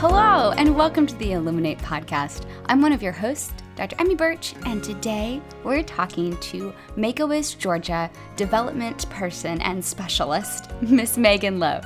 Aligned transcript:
Hello, 0.00 0.52
and 0.58 0.76
welcome 0.76 1.06
to 1.06 1.16
the 1.16 1.32
Illuminate 1.32 1.78
podcast. 1.78 2.44
I'm 2.66 2.82
one 2.82 2.92
of 2.92 3.02
your 3.02 3.12
hosts, 3.12 3.54
Dr. 3.76 3.96
Emmy 3.98 4.14
Birch, 4.14 4.54
and 4.66 4.84
today 4.84 5.40
we're 5.64 5.82
talking 5.82 6.36
to 6.36 6.74
Make 6.96 7.20
a 7.20 7.26
Wish 7.26 7.54
Georgia 7.54 8.10
development 8.36 9.08
person 9.08 9.58
and 9.62 9.82
specialist, 9.82 10.70
Miss 10.82 11.16
Meghan 11.16 11.58
Lowe. 11.58 11.80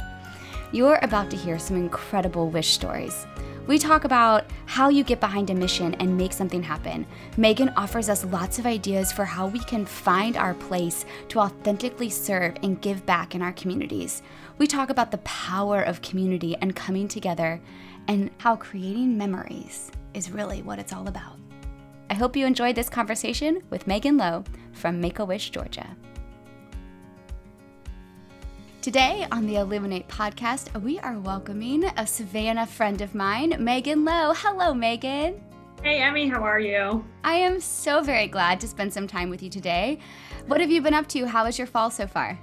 You're 0.73 0.99
about 1.03 1.31
to 1.31 1.37
hear 1.37 1.57
some 1.61 1.77
incredible 1.77 2.51
wish 2.51 2.71
stories. 2.71 3.29
We 3.69 3.79
talk 3.79 4.03
about 4.03 4.47
how 4.67 4.89
you 4.89 5.05
get 5.05 5.21
behind 5.21 5.49
a 5.51 5.55
mission 5.55 5.95
and 5.95 6.17
make 6.17 6.33
something 6.33 6.65
happen. 6.65 7.07
Meghan 7.37 7.73
offers 7.77 8.09
us 8.09 8.25
lots 8.25 8.59
of 8.59 8.67
ideas 8.67 9.13
for 9.13 9.25
how 9.25 9.47
we 9.47 9.61
can 9.61 9.87
find 9.87 10.37
our 10.37 10.55
place 10.55 11.05
to 11.29 11.39
authentically 11.39 12.11
serve 12.11 12.57
and 12.65 12.81
give 12.81 13.07
back 13.07 13.37
in 13.37 13.43
our 13.43 13.53
communities. 13.53 14.23
We 14.59 14.67
talk 14.67 14.91
about 14.91 15.13
the 15.13 15.19
power 15.19 15.81
of 15.81 16.03
community 16.03 16.57
and 16.57 16.75
coming 16.75 17.07
together 17.07 17.61
and 18.11 18.29
how 18.39 18.57
creating 18.57 19.17
memories 19.17 19.89
is 20.15 20.33
really 20.33 20.63
what 20.63 20.81
it's 20.81 20.93
all 20.93 21.07
about. 21.07 21.39
I 22.11 22.15
hope 22.15 22.35
you 22.35 22.45
enjoyed 22.45 22.75
this 22.75 22.89
conversation 22.89 23.63
with 23.71 23.87
Meghan 23.87 24.19
Lowe 24.19 24.43
from 24.73 25.01
Make 25.01 25.21
a 25.21 25.25
Wish, 25.25 25.51
Georgia. 25.51 25.97
Today 28.83 29.29
on 29.31 29.47
the 29.47 29.57
Illuminate 29.57 30.09
podcast, 30.09 30.83
we 30.83 30.99
are 30.99 31.21
welcoming 31.21 31.85
a 31.85 32.05
Savannah 32.05 32.67
friend 32.67 33.01
of 33.01 33.15
mine, 33.15 33.53
Meghan 33.53 34.05
Lowe. 34.05 34.35
Hello, 34.35 34.73
Meghan. 34.73 35.39
Hey, 35.85 36.01
Emmy, 36.01 36.27
how 36.29 36.43
are 36.43 36.59
you? 36.59 37.05
I 37.23 37.35
am 37.35 37.61
so 37.61 38.03
very 38.03 38.27
glad 38.27 38.61
to 38.61 38.67
spend 38.67 38.93
some 38.93 39.07
time 39.07 39.31
with 39.31 39.41
you 39.41 39.51
today. 39.51 40.01
What 40.49 40.61
have 40.61 40.73
you 40.73 40.83
been 40.83 40.95
up 40.95 41.07
to? 41.11 41.27
How 41.27 41.45
was 41.45 41.59
your 41.59 41.69
fall 41.69 41.91
so 41.91 42.09
far? 42.09 42.41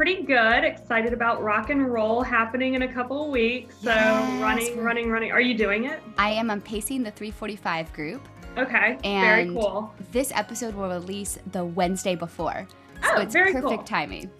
Pretty 0.00 0.22
good. 0.22 0.64
Excited 0.64 1.12
about 1.12 1.42
rock 1.42 1.68
and 1.68 1.92
roll 1.92 2.22
happening 2.22 2.72
in 2.72 2.80
a 2.80 2.88
couple 2.90 3.22
of 3.26 3.30
weeks. 3.30 3.74
So 3.82 3.90
Yes. 3.90 4.40
running, 4.40 4.82
running, 4.82 5.10
running. 5.10 5.30
Are 5.30 5.42
you 5.42 5.54
doing 5.54 5.84
it? 5.84 6.00
I 6.16 6.30
am 6.30 6.48
on 6.50 6.62
pacing 6.62 7.02
the 7.02 7.10
345 7.10 7.92
group. 7.92 8.26
Okay. 8.56 8.96
And 9.04 9.22
very 9.22 9.48
cool. 9.48 9.92
This 10.10 10.32
episode 10.34 10.74
will 10.74 10.88
release 10.88 11.38
the 11.52 11.66
Wednesday 11.66 12.14
before. 12.14 12.66
So 13.02 13.10
Oh, 13.16 13.20
it's 13.20 13.34
very 13.34 13.52
perfect 13.52 13.74
cool. 13.74 13.82
timing. 13.82 14.30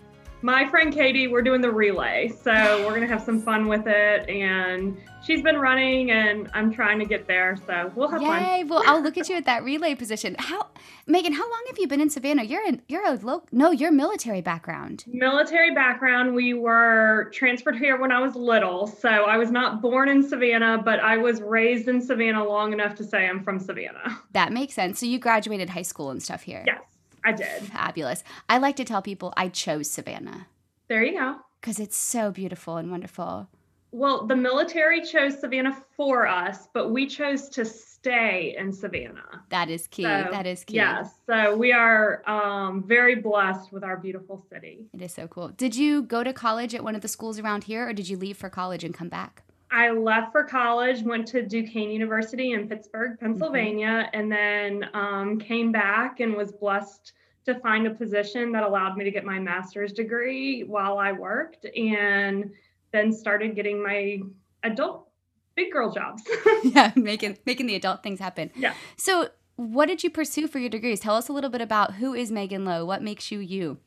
My 0.41 0.67
friend 0.67 0.95
Katie, 0.95 1.29
we're 1.29 1.43
doing 1.43 1.61
the 1.61 1.71
relay. 1.71 2.29
So 2.43 2.79
we're 2.87 2.95
going 2.97 3.03
to 3.03 3.09
have 3.09 3.21
some 3.23 3.39
fun 3.43 3.67
with 3.69 3.87
it. 3.87 4.27
And 4.31 4.97
she's 5.23 5.43
been 5.43 5.59
running 5.59 6.11
and 6.11 6.49
I'm 6.55 6.73
trying 6.73 6.99
to 6.99 7.05
get 7.05 7.27
there. 7.27 7.57
So 7.67 7.93
we'll 7.95 8.09
have 8.09 8.21
fun. 8.21 8.43
Yay! 8.43 8.65
Well, 8.65 8.83
I'll 8.87 9.03
look 9.03 9.17
at 9.19 9.29
you 9.29 9.37
at 9.37 9.45
that 9.47 9.63
relay 9.65 9.95
position. 9.95 10.37
How, 10.39 10.69
Meghan? 11.09 11.33
How 11.33 11.43
long 11.49 11.65
have 11.69 11.79
you 11.79 11.87
been 11.87 12.01
in 12.01 12.11
Savannah? 12.11 12.43
You're 12.45 12.67
in. 12.67 12.83
You're 12.89 13.07
a 13.07 13.13
local. 13.15 13.49
No, 13.53 13.71
you're 13.71 13.91
military 13.93 14.41
background. 14.41 15.05
Military 15.07 15.75
background. 15.75 16.35
We 16.35 16.55
were 16.55 17.31
transferred 17.33 17.77
here 17.77 17.99
when 18.01 18.13
I 18.13 18.21
was 18.21 18.35
little. 18.35 18.87
So 18.87 19.09
I 19.09 19.37
was 19.37 19.51
not 19.51 19.81
born 19.83 20.09
in 20.09 20.23
Savannah, 20.23 20.81
but 20.85 21.01
I 21.01 21.17
was 21.17 21.41
raised 21.41 21.89
in 21.89 22.01
Savannah 22.01 22.45
long 22.45 22.73
enough 22.73 22.95
to 22.97 23.05
say 23.05 23.29
I'm 23.29 23.43
from 23.43 23.59
Savannah. 23.59 24.19
That 24.33 24.53
makes 24.53 24.75
sense. 24.75 24.99
So 25.01 25.07
you 25.07 25.19
graduated 25.19 25.71
high 25.71 25.83
school 25.83 26.11
and 26.11 26.23
stuff 26.23 26.43
here. 26.43 26.63
Yes, 26.67 26.83
I 27.25 27.33
did. 27.33 27.63
Fabulous. 27.65 28.23
I 28.49 28.59
like 28.59 28.77
to 28.77 28.85
tell 28.85 29.03
people 29.03 29.33
I 29.37 29.49
chose 29.49 29.91
Savannah 29.91 30.47
There 30.89 31.03
you 31.05 31.19
go. 31.19 31.37
because 31.61 31.79
it's 31.81 31.97
so 31.97 32.31
beautiful 32.31 32.77
and 32.77 32.91
wonderful. 32.91 33.49
Well, 33.93 34.27
the 34.27 34.37
military 34.37 35.03
chose 35.03 35.41
Savannah 35.41 35.77
for 35.97 36.27
us, 36.27 36.69
but 36.73 36.91
we 36.91 37.07
chose 37.07 37.49
to 37.51 37.65
stay 37.65 38.55
in 38.57 38.73
Savannah. 38.73 39.43
That 39.49 39.69
is 39.69 39.89
key. 39.89 40.05
So, 40.05 40.29
that 40.31 40.47
is 40.47 40.65
key. 40.65 40.77
Yes. 40.77 41.13
So 41.27 41.57
we 41.57 41.73
are 41.73 42.23
um, 42.29 42.83
very 42.83 43.17
blessed 43.17 43.73
with 43.73 43.83
our 43.83 43.97
beautiful 43.97 44.45
city. 44.51 44.87
It 44.95 45.03
is 45.03 45.13
so 45.13 45.27
cool. 45.27 45.49
Did 45.49 45.75
you 45.75 46.03
go 46.03 46.23
to 46.23 46.33
college 46.33 46.75
at 46.75 46.85
one 46.85 46.95
of 46.95 47.01
the 47.01 47.09
schools 47.09 47.39
around 47.39 47.65
here, 47.65 47.89
or 47.89 47.93
did 47.93 48.09
you 48.09 48.17
leave 48.17 48.37
for 48.37 48.49
college 48.49 48.85
and 48.85 48.95
come 48.95 49.09
back? 49.09 49.43
I 49.73 49.91
left 49.91 50.33
for 50.33 50.45
college, 50.45 51.03
went 51.03 51.29
to 51.29 51.43
Duquesne 51.43 51.91
University 51.91 52.53
in 52.53 52.69
Pittsburgh, 52.69 53.19
Pennsylvania, 53.21 54.11
and 54.13 54.31
then 54.31 54.89
um, 54.95 55.39
came 55.39 55.71
back 55.71 56.21
and 56.21 56.35
was 56.35 56.51
blessed 56.53 57.13
to 57.47 57.55
find 57.61 57.87
a 57.87 57.91
position 57.91 58.53
that 58.53 58.65
allowed 58.65 58.97
me 58.97 59.05
to 59.05 59.11
get 59.11 59.25
my 59.25 59.39
master's 59.39 59.93
degree 59.93 60.65
while 60.65 60.99
I 60.99 61.13
worked, 61.13 61.67
and 61.77 62.51
then 62.93 63.13
started 63.13 63.55
getting 63.55 63.83
my 63.83 64.21
adult 64.63 65.09
big 65.55 65.73
girl 65.73 65.93
jobs. 65.93 66.23
yeah, 66.65 66.93
making 66.97 67.39
making 67.47 67.67
the 67.67 67.75
adult 67.75 68.03
things 68.03 68.19
happen. 68.19 68.51
Yeah. 68.57 68.75
So, 68.97 69.29
what 69.57 69.87
did 69.87 70.03
you 70.03 70.11
pursue 70.11 70.49
for 70.49 70.59
your 70.59 70.71
degrees? 70.71 71.01
Tell 71.01 71.17
us 71.17 71.29
a 71.29 71.33
little 71.33 71.51
bit 71.51 71.61
about 71.61 71.95
who 71.95 72.15
is 72.15 72.31
Meghan 72.31 72.67
Lowe. 72.67 72.85
What 72.85 73.03
makes 73.03 73.31
you 73.31 73.39
you? 73.41 73.79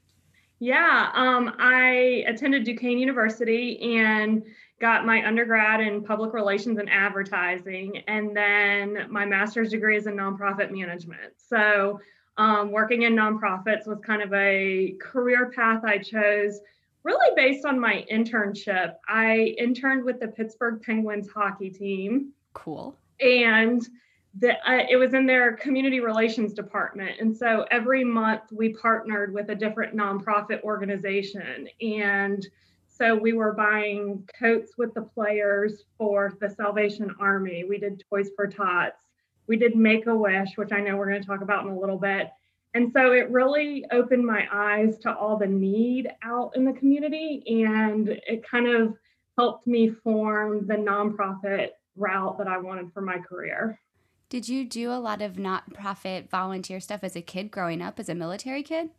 Yeah, 0.60 1.12
um, 1.14 1.54
I 1.60 2.24
attended 2.28 2.64
Duquesne 2.64 2.98
University 2.98 3.98
and 3.98 4.44
got 4.80 5.06
my 5.06 5.26
undergrad 5.26 5.82
in 5.82 6.04
public 6.04 6.34
relations 6.34 6.78
and 6.78 6.90
advertising, 6.90 7.98
and 8.08 8.36
then 8.36 9.08
my 9.10 9.26
master's 9.26 9.70
degree 9.72 9.98
is 9.98 10.08
in 10.08 10.16
nonprofit 10.16 10.72
management. 10.72 11.34
So, 11.38 12.00
um, 12.38 12.72
working 12.72 13.04
in 13.04 13.14
nonprofits 13.14 13.88
was 13.88 14.00
kind 14.06 14.22
of 14.22 14.34
a 14.34 14.96
career 15.02 15.52
path 15.56 15.84
I 15.84 15.98
chose 15.98 16.60
really 17.04 17.36
based 17.36 17.66
on 17.66 17.80
my 17.80 18.06
internship. 18.12 18.96
I 19.08 19.56
interned 19.58 20.04
with 20.04 20.20
the 20.20 20.28
Pittsburgh 20.30 20.82
Penguins 20.82 21.28
hockey 21.30 21.70
team 21.70 22.32
Cool. 22.54 22.96
and 23.20 23.88
the, 24.40 24.54
uh, 24.68 24.86
it 24.90 24.96
was 24.96 25.14
in 25.14 25.26
their 25.28 25.54
community 25.58 26.00
relations 26.00 26.54
department. 26.54 27.20
And 27.20 27.36
so 27.36 27.66
every 27.70 28.04
month 28.04 28.44
we 28.52 28.74
partnered 28.74 29.32
with 29.34 29.50
a 29.50 29.56
different 29.56 29.96
nonprofit 29.96 30.62
organization. 30.64 31.68
And 31.82 32.46
so 32.88 33.16
we 33.16 33.34
were 33.34 33.54
buying 33.54 34.28
coats 34.40 34.74
with 34.78 34.94
the 34.94 35.02
players 35.02 35.84
for 35.98 36.36
the 36.40 36.50
Salvation 36.50 37.14
Army. 37.20 37.64
We 37.64 37.78
did 37.78 38.04
Toys 38.10 38.30
for 38.36 38.48
Tots. 38.48 39.06
We 39.46 39.58
did 39.58 39.76
Make 39.76 40.08
a 40.08 40.16
Wish, 40.16 40.50
which 40.56 40.72
I 40.72 40.80
know 40.80 40.96
we're 40.96 41.10
going 41.10 41.22
to 41.22 41.28
talk 41.28 41.42
about 41.42 41.66
in 41.66 41.72
a 41.72 41.80
little 41.80 41.98
bit. 41.98 42.32
And 42.74 42.92
so 42.92 43.12
it 43.12 43.30
really 43.30 43.86
opened 43.92 44.26
my 44.26 44.48
eyes 44.52 44.98
to 45.00 45.16
all 45.16 45.38
the 45.38 45.48
need 45.48 46.10
out 46.24 46.54
in 46.56 46.66
the 46.66 46.74
community. 46.74 47.44
And 47.64 48.10
it 48.10 48.48
kind 48.50 48.68
of 48.68 48.96
helped 49.38 49.68
me 49.68 49.90
form 50.04 50.66
the 50.68 50.76
nonprofit 50.76 51.70
route 51.96 52.38
that 52.40 52.48
I 52.48 52.58
wanted 52.58 52.92
for 52.94 53.02
my 53.02 53.20
career. 53.20 53.80
Did 54.30 54.50
you 54.50 54.66
do 54.66 54.92
a 54.92 54.98
lot 54.98 55.22
of 55.22 55.38
not-profit 55.38 56.30
volunteer 56.30 56.80
stuff 56.80 57.04
as 57.04 57.16
a 57.16 57.22
kid 57.22 57.52
growing 57.52 57.82
up 57.82 58.00
as 58.00 58.10
a 58.10 58.16
military 58.16 58.64
kid? 58.64 58.90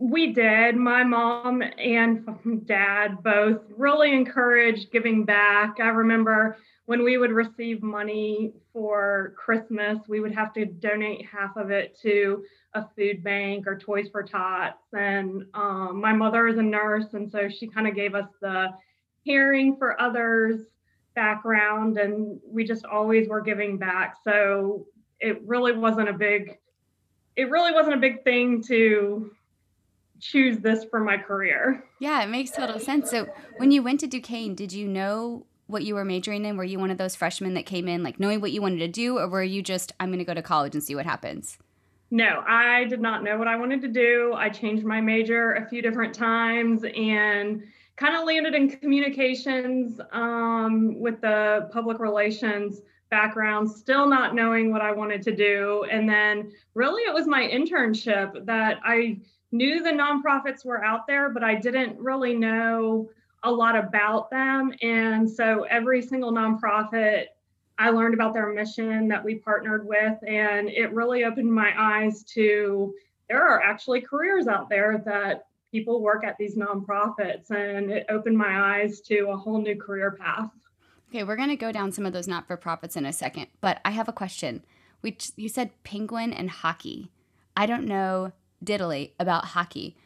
We 0.00 0.32
did. 0.32 0.74
My 0.76 1.04
mom 1.04 1.62
and 1.62 2.26
dad 2.66 3.22
both 3.22 3.60
really 3.76 4.12
encouraged 4.12 4.90
giving 4.90 5.24
back. 5.24 5.76
I 5.80 5.88
remember 5.88 6.58
when 6.86 7.04
we 7.04 7.18
would 7.18 7.30
receive 7.30 7.82
money 7.82 8.52
for 8.72 9.34
Christmas, 9.36 9.98
we 10.08 10.20
would 10.20 10.34
have 10.34 10.52
to 10.54 10.66
donate 10.66 11.26
half 11.26 11.56
of 11.56 11.70
it 11.70 11.96
to 12.02 12.44
a 12.74 12.86
food 12.96 13.22
bank 13.22 13.66
or 13.66 13.78
Toys 13.78 14.08
for 14.10 14.22
Tots. 14.22 14.82
And 14.92 15.44
um, 15.54 16.00
my 16.00 16.12
mother 16.12 16.48
is 16.48 16.58
a 16.58 16.62
nurse, 16.62 17.14
and 17.14 17.30
so 17.30 17.48
she 17.48 17.66
kind 17.68 17.86
of 17.86 17.94
gave 17.94 18.14
us 18.14 18.28
the 18.40 18.68
caring 19.26 19.76
for 19.76 20.00
others 20.00 20.60
background, 21.14 21.96
and 21.96 22.40
we 22.46 22.64
just 22.64 22.84
always 22.84 23.28
were 23.28 23.40
giving 23.40 23.78
back. 23.78 24.16
So 24.24 24.86
it 25.20 25.40
really 25.46 25.72
wasn't 25.72 26.08
a 26.08 26.12
big, 26.12 26.58
it 27.36 27.50
really 27.50 27.72
wasn't 27.72 27.94
a 27.94 27.98
big 28.00 28.24
thing 28.24 28.62
to 28.64 29.30
choose 30.20 30.58
this 30.58 30.84
for 30.84 31.00
my 31.00 31.16
career. 31.16 31.84
Yeah, 32.00 32.22
it 32.22 32.28
makes 32.28 32.50
total 32.50 32.80
sense. 32.80 33.10
So, 33.10 33.26
when 33.58 33.70
you 33.70 33.82
went 33.82 34.00
to 34.00 34.06
Duquesne, 34.06 34.54
did 34.54 34.72
you 34.72 34.88
know 34.88 35.46
what 35.66 35.84
you 35.84 35.94
were 35.94 36.04
majoring 36.04 36.44
in? 36.44 36.56
Were 36.56 36.64
you 36.64 36.78
one 36.78 36.90
of 36.90 36.98
those 36.98 37.14
freshmen 37.14 37.54
that 37.54 37.66
came 37.66 37.88
in 37.88 38.02
like 38.02 38.20
knowing 38.20 38.40
what 38.40 38.52
you 38.52 38.60
wanted 38.60 38.78
to 38.78 38.88
do, 38.88 39.18
or 39.18 39.28
were 39.28 39.42
you 39.42 39.62
just 39.62 39.92
I'm 40.00 40.08
going 40.08 40.18
to 40.18 40.24
go 40.24 40.34
to 40.34 40.42
college 40.42 40.74
and 40.74 40.82
see 40.82 40.94
what 40.94 41.06
happens? 41.06 41.58
No, 42.14 42.44
I 42.46 42.84
did 42.84 43.00
not 43.00 43.24
know 43.24 43.36
what 43.36 43.48
I 43.48 43.56
wanted 43.56 43.80
to 43.80 43.88
do. 43.88 44.34
I 44.36 44.48
changed 44.48 44.84
my 44.84 45.00
major 45.00 45.54
a 45.54 45.68
few 45.68 45.82
different 45.82 46.14
times 46.14 46.84
and 46.84 47.64
kind 47.96 48.14
of 48.14 48.24
landed 48.24 48.54
in 48.54 48.70
communications 48.70 50.00
um, 50.12 51.00
with 51.00 51.20
the 51.20 51.68
public 51.72 51.98
relations 51.98 52.82
background, 53.10 53.68
still 53.68 54.06
not 54.06 54.32
knowing 54.32 54.70
what 54.70 54.80
I 54.80 54.92
wanted 54.92 55.22
to 55.22 55.34
do. 55.34 55.86
And 55.90 56.08
then 56.08 56.52
really 56.74 57.02
it 57.02 57.12
was 57.12 57.26
my 57.26 57.48
internship 57.48 58.46
that 58.46 58.78
I 58.84 59.18
knew 59.50 59.82
the 59.82 59.90
nonprofits 59.90 60.64
were 60.64 60.84
out 60.84 61.08
there, 61.08 61.30
but 61.30 61.42
I 61.42 61.56
didn't 61.56 61.98
really 61.98 62.34
know 62.34 63.10
a 63.42 63.50
lot 63.50 63.74
about 63.76 64.30
them. 64.30 64.72
And 64.82 65.28
so 65.28 65.64
every 65.64 66.00
single 66.00 66.32
nonprofit, 66.32 67.24
I 67.78 67.90
learned 67.90 68.14
about 68.14 68.34
their 68.34 68.52
mission 68.52 69.08
that 69.08 69.24
we 69.24 69.36
partnered 69.36 69.86
with, 69.86 70.16
and 70.26 70.68
it 70.68 70.92
really 70.92 71.24
opened 71.24 71.52
my 71.52 71.72
eyes 71.76 72.22
to 72.34 72.94
there 73.28 73.42
are 73.42 73.60
actually 73.62 74.00
careers 74.00 74.46
out 74.46 74.68
there 74.68 75.02
that 75.06 75.46
people 75.72 76.02
work 76.02 76.24
at 76.24 76.36
these 76.38 76.56
nonprofits, 76.56 77.50
and 77.50 77.90
it 77.90 78.06
opened 78.08 78.36
my 78.36 78.78
eyes 78.78 79.00
to 79.00 79.30
a 79.30 79.36
whole 79.36 79.60
new 79.60 79.76
career 79.76 80.12
path. 80.12 80.50
Okay, 81.10 81.24
we're 81.24 81.36
going 81.36 81.48
to 81.48 81.56
go 81.56 81.72
down 81.72 81.90
some 81.90 82.06
of 82.06 82.12
those 82.12 82.28
not 82.28 82.46
for 82.46 82.56
profits 82.56 82.96
in 82.96 83.06
a 83.06 83.12
second, 83.12 83.46
but 83.60 83.80
I 83.84 83.90
have 83.90 84.08
a 84.08 84.12
question. 84.12 84.64
Which 85.00 85.30
you 85.36 85.48
said 85.48 85.70
penguin 85.84 86.32
and 86.32 86.48
hockey. 86.48 87.10
I 87.56 87.66
don't 87.66 87.84
know 87.84 88.32
diddly 88.64 89.12
about 89.20 89.46
hockey. 89.46 89.96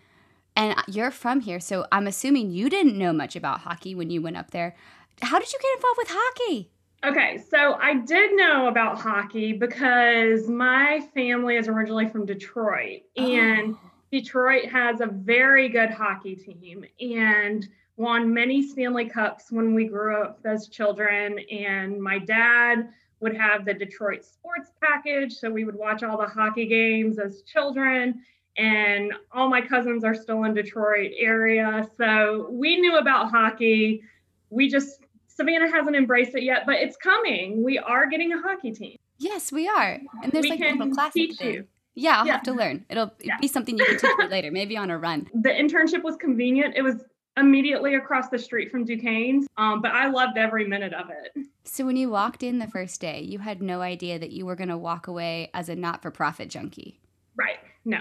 And 0.56 0.74
you're 0.88 1.12
from 1.12 1.40
here, 1.40 1.60
so 1.60 1.86
I'm 1.92 2.08
assuming 2.08 2.50
you 2.50 2.68
didn't 2.68 2.98
know 2.98 3.12
much 3.12 3.36
about 3.36 3.60
hockey 3.60 3.94
when 3.94 4.10
you 4.10 4.20
went 4.20 4.36
up 4.36 4.50
there. 4.50 4.74
How 5.22 5.38
did 5.38 5.52
you 5.52 5.58
get 5.60 5.76
involved 5.76 5.98
with 5.98 6.08
hockey? 6.10 6.70
Okay, 7.04 7.38
so 7.48 7.74
I 7.74 7.94
did 7.94 8.34
know 8.34 8.66
about 8.66 8.98
hockey 8.98 9.52
because 9.52 10.48
my 10.48 11.00
family 11.14 11.56
is 11.56 11.68
originally 11.68 12.08
from 12.08 12.26
Detroit, 12.26 13.02
oh. 13.18 13.24
and 13.24 13.74
oh. 13.74 13.90
Detroit 14.10 14.66
has 14.66 15.00
a 15.00 15.06
very 15.06 15.68
good 15.68 15.90
hockey 15.90 16.34
team 16.34 16.84
and 17.00 17.68
won 17.96 18.32
many 18.32 18.66
Stanley 18.66 19.08
Cups 19.08 19.50
when 19.50 19.74
we 19.74 19.86
grew 19.86 20.22
up 20.22 20.40
as 20.44 20.68
children. 20.68 21.38
And 21.50 22.00
my 22.00 22.18
dad 22.18 22.88
would 23.20 23.36
have 23.36 23.64
the 23.64 23.74
Detroit 23.74 24.24
sports 24.24 24.72
package, 24.80 25.34
so 25.34 25.50
we 25.50 25.64
would 25.64 25.76
watch 25.76 26.02
all 26.02 26.18
the 26.18 26.26
hockey 26.26 26.66
games 26.66 27.18
as 27.18 27.42
children 27.42 28.22
and 28.58 29.12
all 29.32 29.48
my 29.48 29.60
cousins 29.60 30.02
are 30.02 30.14
still 30.14 30.42
in 30.44 30.52
Detroit 30.52 31.12
area. 31.16 31.88
So 31.96 32.48
we 32.50 32.80
knew 32.80 32.96
about 32.96 33.30
hockey. 33.30 34.02
We 34.50 34.68
just 34.68 35.00
Savannah 35.38 35.70
hasn't 35.70 35.94
embraced 35.94 36.35
it 36.35 36.43
yet, 36.43 36.64
but 36.67 36.75
it's 36.76 36.96
coming. 36.96 37.62
We 37.62 37.79
are 37.79 38.08
getting 38.08 38.32
a 38.32 38.40
hockey 38.43 38.73
team. 38.73 38.96
Yes, 39.19 39.52
we 39.52 39.69
are. 39.69 40.00
And 40.23 40.32
there's 40.32 40.43
we 40.43 40.50
like 40.50 40.61
a 40.61 40.73
little 40.73 40.93
class 40.93 41.12
teach 41.12 41.40
you. 41.40 41.64
Yeah, 41.94 42.19
I'll 42.19 42.26
yeah. 42.26 42.32
have 42.32 42.43
to 42.43 42.52
learn. 42.52 42.85
It'll 42.90 43.12
yeah. 43.20 43.37
be 43.40 43.46
something 43.46 43.79
you 43.79 43.85
can 43.85 43.99
teach 43.99 44.11
me 44.19 44.26
later, 44.26 44.50
maybe 44.50 44.76
on 44.76 44.90
a 44.90 44.99
run. 44.99 45.29
The 45.35 45.50
internship 45.50 46.02
was 46.02 46.17
convenient. 46.17 46.75
It 46.76 46.82
was 46.82 47.05
immediately 47.37 47.94
across 47.94 48.31
the 48.31 48.38
street 48.38 48.73
from 48.73 48.85
Duquesne's, 48.85 49.46
um, 49.56 49.81
but 49.81 49.93
I 49.93 50.08
loved 50.08 50.37
every 50.37 50.67
minute 50.67 50.93
of 50.93 51.06
it. 51.08 51.46
So 51.62 51.87
when 51.87 51.96
you 51.96 52.11
walked 52.11 52.43
in 52.43 52.58
the 52.58 52.67
first 52.67 53.00
day, 53.00 53.20
you 53.20 53.38
had 53.38 53.62
no 53.62 53.81
idea 53.81 54.19
that 54.19 54.32
you 54.32 54.44
were 54.44 54.56
going 54.56 54.70
to 54.70 54.76
walk 54.76 55.06
away 55.06 55.50
as 55.55 55.69
a 55.69 55.76
not-for-profit 55.76 56.49
junkie. 56.49 56.99
Right. 57.37 57.58
No. 57.85 58.00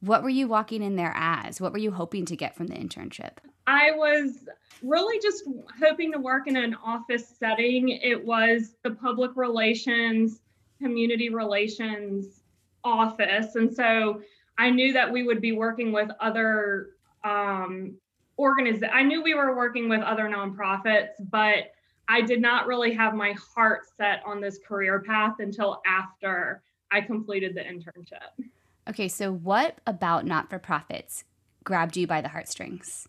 What 0.00 0.22
were 0.22 0.30
you 0.30 0.48
walking 0.48 0.82
in 0.82 0.96
there 0.96 1.12
as? 1.14 1.60
What 1.60 1.72
were 1.72 1.78
you 1.78 1.90
hoping 1.90 2.24
to 2.26 2.36
get 2.36 2.56
from 2.56 2.68
the 2.68 2.76
internship? 2.76 3.38
I 3.68 3.90
was 3.90 4.48
really 4.82 5.20
just 5.20 5.44
hoping 5.78 6.10
to 6.12 6.18
work 6.18 6.48
in 6.48 6.56
an 6.56 6.74
office 6.82 7.34
setting. 7.38 7.90
It 7.90 8.24
was 8.24 8.76
the 8.82 8.92
public 8.92 9.32
relations, 9.36 10.40
community 10.80 11.28
relations 11.28 12.40
office. 12.82 13.56
And 13.56 13.70
so 13.70 14.22
I 14.56 14.70
knew 14.70 14.94
that 14.94 15.12
we 15.12 15.22
would 15.22 15.42
be 15.42 15.52
working 15.52 15.92
with 15.92 16.08
other 16.18 16.92
um, 17.24 17.94
organizations. 18.38 18.90
I 18.90 19.02
knew 19.02 19.22
we 19.22 19.34
were 19.34 19.54
working 19.54 19.90
with 19.90 20.00
other 20.00 20.30
nonprofits, 20.30 21.10
but 21.30 21.72
I 22.08 22.22
did 22.22 22.40
not 22.40 22.66
really 22.66 22.94
have 22.94 23.14
my 23.14 23.32
heart 23.32 23.82
set 23.98 24.22
on 24.24 24.40
this 24.40 24.58
career 24.66 25.00
path 25.06 25.40
until 25.40 25.82
after 25.86 26.62
I 26.90 27.02
completed 27.02 27.54
the 27.54 27.60
internship. 27.60 28.46
Okay, 28.88 29.08
so 29.08 29.30
what 29.30 29.76
about 29.86 30.24
not 30.24 30.48
for 30.48 30.58
profits 30.58 31.24
grabbed 31.64 31.98
you 31.98 32.06
by 32.06 32.22
the 32.22 32.28
heartstrings? 32.28 33.06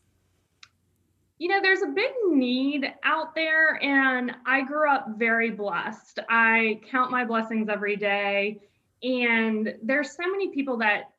You 1.40 1.48
know, 1.48 1.62
there's 1.62 1.82
a 1.82 1.88
big 1.88 2.12
need 2.28 2.94
out 3.04 3.34
there, 3.34 3.82
and 3.82 4.36
I 4.46 4.62
grew 4.62 4.92
up 4.92 5.18
very 5.18 5.52
blessed. 5.52 6.20
I 6.28 6.82
count 6.92 7.12
my 7.12 7.24
blessings 7.24 7.70
every 7.70 7.96
day, 7.96 8.60
and 9.04 9.74
there's 9.82 10.12
so 10.12 10.30
many 10.30 10.50
people 10.50 10.76
that 10.80 11.12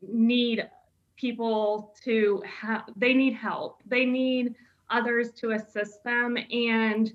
need 0.00 0.66
people 1.16 1.94
to 2.04 2.42
have, 2.60 2.84
they 2.96 3.12
need 3.12 3.34
help, 3.34 3.82
they 3.86 4.06
need 4.06 4.54
others 4.88 5.30
to 5.32 5.52
assist 5.52 6.02
them. 6.04 6.38
And 6.50 7.12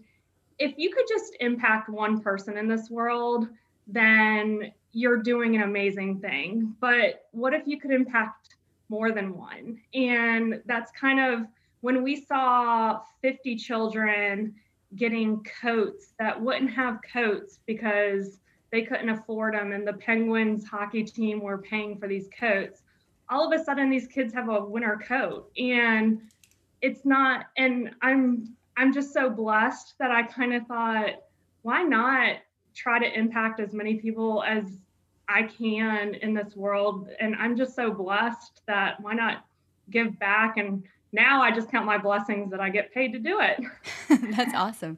if 0.60 0.76
you 0.78 0.94
could 0.94 1.06
just 1.10 1.36
impact 1.40 1.90
one 1.90 2.22
person 2.22 2.58
in 2.58 2.68
this 2.68 2.92
world, 2.92 3.48
then 3.88 4.72
you're 4.92 5.22
doing 5.24 5.56
an 5.56 5.64
amazing 5.64 6.20
thing. 6.20 6.76
But 6.80 7.28
what 7.32 7.56
if 7.56 7.64
you 7.66 7.80
could 7.80 7.92
impact 7.92 8.56
more 8.88 9.12
than 9.12 9.36
one? 9.36 9.80
And 9.96 10.62
that's 10.66 10.92
kind 10.92 11.20
of 11.20 11.48
when 11.82 12.04
we 12.04 12.16
saw 12.26 13.00
50 13.22 13.56
children 13.56 14.56
getting 14.96 15.46
coats 15.62 16.14
that 16.20 16.40
wouldn't 16.40 16.72
have 16.72 17.00
coats 17.14 17.60
because 17.66 18.40
they 18.72 18.84
couldn't 18.84 19.10
afford 19.10 19.54
them, 19.54 19.72
and 19.72 19.88
the 19.88 19.94
Penguins 19.94 20.66
hockey 20.66 21.04
team 21.04 21.42
were 21.42 21.58
paying 21.58 21.98
for 21.98 22.08
these 22.08 22.30
coats. 22.40 22.84
All 23.30 23.52
of 23.52 23.60
a 23.60 23.64
sudden, 23.64 23.90
these 23.90 24.08
kids 24.08 24.34
have 24.34 24.50
a 24.50 24.64
winter 24.64 25.00
coat, 25.08 25.52
and 25.58 26.22
it's 26.82 27.06
not. 27.06 27.48
And 27.58 27.92
I'm 28.02 28.56
I'm 28.78 28.94
just 28.94 29.14
so 29.14 29.30
blessed 29.30 29.96
that 30.00 30.12
I 30.12 30.24
kind 30.24 30.54
of 30.54 30.68
thought, 30.68 31.16
why 31.64 31.84
not 31.84 32.38
try 32.76 33.00
to 33.00 33.20
impact 33.20 33.60
as 33.60 33.74
many 33.74 33.96
people 33.96 34.44
as 34.44 34.80
I 35.28 35.44
can 35.44 36.16
in 36.16 36.34
this 36.34 36.56
world. 36.56 37.08
And 37.20 37.36
I'm 37.36 37.56
just 37.56 37.76
so 37.76 37.92
blessed 37.92 38.62
that 38.68 39.00
why 39.02 39.14
not 39.14 39.46
give 39.92 40.18
back? 40.20 40.58
And 40.58 40.84
now 41.12 41.42
I 41.42 41.52
just 41.52 41.72
count 41.72 41.86
my 41.86 41.98
blessings 41.98 42.52
that 42.52 42.60
I 42.60 42.70
get 42.70 42.94
paid 42.94 43.14
to 43.14 43.20
do 43.20 43.40
it. 43.40 43.60
That's 44.36 44.54
awesome. 44.54 44.98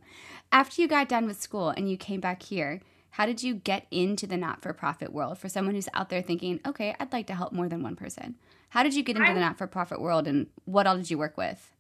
After 0.52 0.82
you 0.82 0.88
got 0.88 1.08
done 1.08 1.26
with 1.26 1.42
school 1.42 1.70
and 1.70 1.90
you 1.90 1.98
came 1.98 2.20
back 2.20 2.44
here, 2.44 2.82
how 3.12 3.26
did 3.26 3.44
you 3.44 3.56
get 3.56 3.88
into 3.92 4.28
the 4.28 4.38
not 4.38 4.62
for 4.62 4.74
profit 4.74 5.12
world 5.14 5.38
for 5.38 5.50
someone 5.50 5.76
who's 5.76 5.90
out 5.94 6.10
there 6.10 6.22
thinking, 6.22 6.60
okay, 6.66 6.96
I'd 7.00 7.14
like 7.14 7.28
to 7.28 7.36
help 7.36 7.54
more 7.54 7.70
than 7.70 7.84
one 7.84 7.96
person? 7.96 8.36
How 8.70 8.84
did 8.84 8.96
you 8.96 9.04
get 9.04 9.18
into 9.18 9.30
I, 9.30 9.34
the 9.34 9.40
not 9.40 9.58
for 9.58 9.68
profit 9.68 10.02
world 10.02 10.28
and 10.28 10.48
what 10.66 10.88
all 10.88 10.96
did 10.96 11.10
you 11.10 11.18
work 11.18 11.38
with? 11.38 11.72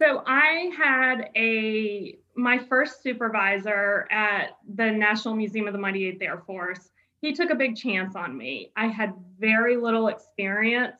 So 0.00 0.22
I 0.26 0.70
had 0.76 1.30
a 1.36 2.16
my 2.36 2.58
first 2.58 3.02
supervisor 3.02 4.06
at 4.10 4.56
the 4.74 4.90
National 4.90 5.34
Museum 5.34 5.66
of 5.66 5.74
the 5.74 5.78
Mighty 5.78 6.06
Eighth 6.06 6.22
Air 6.22 6.42
Force. 6.46 6.90
He 7.20 7.34
took 7.34 7.50
a 7.50 7.54
big 7.54 7.76
chance 7.76 8.16
on 8.16 8.36
me. 8.36 8.72
I 8.76 8.86
had 8.86 9.12
very 9.38 9.76
little 9.76 10.08
experience 10.08 10.96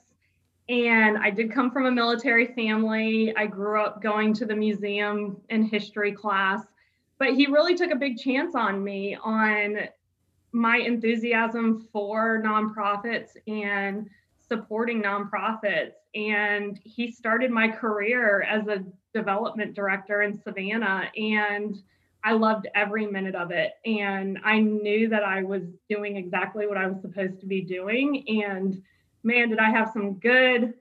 and 0.70 1.18
I 1.18 1.30
did 1.30 1.50
come 1.52 1.72
from 1.72 1.86
a 1.86 1.90
military 1.90 2.46
family. 2.46 3.34
I 3.36 3.46
grew 3.46 3.82
up 3.82 4.00
going 4.00 4.32
to 4.34 4.46
the 4.46 4.54
museum 4.54 5.36
in 5.48 5.64
history 5.64 6.12
class, 6.12 6.64
but 7.18 7.34
he 7.34 7.46
really 7.46 7.74
took 7.74 7.90
a 7.90 7.96
big 7.96 8.18
chance 8.18 8.54
on 8.54 8.82
me 8.82 9.16
on 9.20 9.80
my 10.52 10.76
enthusiasm 10.76 11.88
for 11.92 12.40
nonprofits 12.40 13.30
and 13.48 14.08
supporting 14.48 15.02
nonprofits. 15.02 15.92
And 16.14 16.78
he 16.84 17.10
started 17.10 17.50
my 17.50 17.68
career 17.68 18.42
as 18.42 18.68
a 18.68 18.84
development 19.12 19.74
director 19.74 20.22
in 20.22 20.40
Savannah. 20.40 21.10
And 21.16 21.82
I 22.22 22.32
loved 22.32 22.68
every 22.76 23.06
minute 23.06 23.34
of 23.34 23.50
it. 23.50 23.72
And 23.86 24.38
I 24.44 24.60
knew 24.60 25.08
that 25.08 25.24
I 25.24 25.42
was 25.42 25.62
doing 25.88 26.16
exactly 26.16 26.68
what 26.68 26.76
I 26.76 26.86
was 26.86 27.00
supposed 27.00 27.40
to 27.40 27.46
be 27.46 27.60
doing. 27.60 28.24
And 28.44 28.80
man, 29.22 29.50
did 29.50 29.58
I 29.58 29.70
have 29.70 29.90
some 29.92 30.14
good 30.14 30.74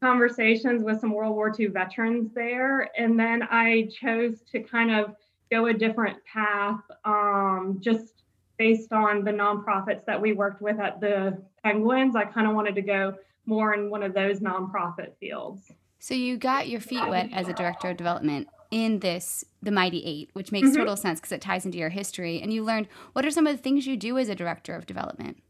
conversations 0.00 0.82
with 0.82 1.00
some 1.00 1.12
World 1.12 1.34
War 1.34 1.52
II 1.58 1.66
veterans 1.66 2.30
there. 2.34 2.90
And 2.98 3.18
then 3.18 3.42
I 3.50 3.88
chose 4.00 4.42
to 4.52 4.60
kind 4.60 4.90
of 4.90 5.16
go 5.50 5.66
a 5.66 5.72
different 5.72 6.18
path 6.24 6.80
um, 7.04 7.78
just 7.80 8.22
based 8.58 8.92
on 8.92 9.24
the 9.24 9.30
nonprofits 9.30 10.04
that 10.06 10.20
we 10.20 10.32
worked 10.32 10.62
with 10.62 10.80
at 10.80 11.00
the 11.00 11.40
Penguins. 11.62 12.16
I 12.16 12.24
kind 12.24 12.46
of 12.46 12.54
wanted 12.54 12.74
to 12.76 12.82
go 12.82 13.14
more 13.46 13.74
in 13.74 13.90
one 13.90 14.02
of 14.02 14.12
those 14.12 14.40
nonprofit 14.40 15.16
fields. 15.20 15.70
So 15.98 16.14
you 16.14 16.36
got 16.36 16.68
your 16.68 16.80
feet 16.80 17.06
wet 17.08 17.30
as 17.32 17.48
a 17.48 17.52
director 17.52 17.90
of 17.90 17.96
development 17.96 18.48
in 18.72 18.98
this 18.98 19.44
the 19.62 19.70
mighty 19.70 20.04
eight 20.04 20.28
which 20.32 20.50
makes 20.50 20.68
mm-hmm. 20.68 20.78
total 20.78 20.96
sense 20.96 21.20
because 21.20 21.30
it 21.30 21.40
ties 21.40 21.64
into 21.64 21.78
your 21.78 21.88
history 21.88 22.42
and 22.42 22.52
you 22.52 22.64
learned 22.64 22.88
what 23.12 23.24
are 23.24 23.30
some 23.30 23.46
of 23.46 23.56
the 23.56 23.62
things 23.62 23.86
you 23.86 23.96
do 23.96 24.18
as 24.18 24.28
a 24.28 24.34
director 24.34 24.74
of 24.74 24.86
development 24.86 25.40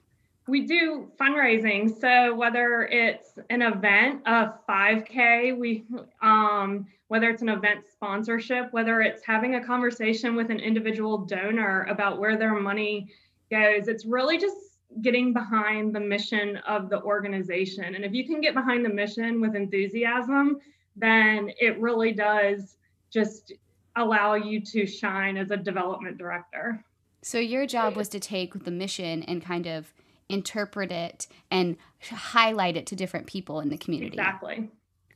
we 0.48 0.66
do 0.66 1.10
fundraising 1.20 2.00
so 2.00 2.34
whether 2.34 2.84
it's 2.84 3.32
an 3.50 3.62
event 3.62 4.22
a 4.26 4.52
5k 4.68 5.56
we 5.56 5.84
um, 6.22 6.86
whether 7.08 7.30
it's 7.30 7.42
an 7.42 7.48
event 7.48 7.84
sponsorship 7.90 8.72
whether 8.72 9.00
it's 9.00 9.24
having 9.24 9.56
a 9.56 9.64
conversation 9.64 10.36
with 10.36 10.50
an 10.50 10.60
individual 10.60 11.18
donor 11.18 11.84
about 11.84 12.18
where 12.18 12.36
their 12.36 12.54
money 12.54 13.08
goes 13.50 13.88
it's 13.88 14.04
really 14.04 14.38
just 14.38 14.56
getting 15.02 15.32
behind 15.32 15.94
the 15.94 16.00
mission 16.00 16.56
of 16.58 16.88
the 16.88 17.02
organization. 17.02 17.96
And 17.96 18.04
if 18.04 18.12
you 18.12 18.24
can 18.24 18.40
get 18.40 18.54
behind 18.54 18.84
the 18.84 18.88
mission 18.88 19.40
with 19.40 19.54
enthusiasm 19.54 20.58
then 20.96 21.50
it 21.60 21.78
really 21.78 22.12
does 22.12 22.76
just 23.10 23.52
allow 23.96 24.34
you 24.34 24.60
to 24.60 24.86
shine 24.86 25.36
as 25.36 25.50
a 25.50 25.56
development 25.56 26.16
director. 26.16 26.82
So 27.22 27.38
your 27.38 27.66
job 27.66 27.96
was 27.96 28.08
to 28.10 28.20
take 28.20 28.64
the 28.64 28.70
mission 28.70 29.22
and 29.24 29.44
kind 29.44 29.66
of 29.66 29.92
interpret 30.28 30.90
it 30.90 31.26
and 31.50 31.76
highlight 32.10 32.76
it 32.76 32.86
to 32.86 32.96
different 32.96 33.26
people 33.26 33.60
in 33.60 33.68
the 33.68 33.78
community. 33.78 34.18
Exactly. 34.18 34.70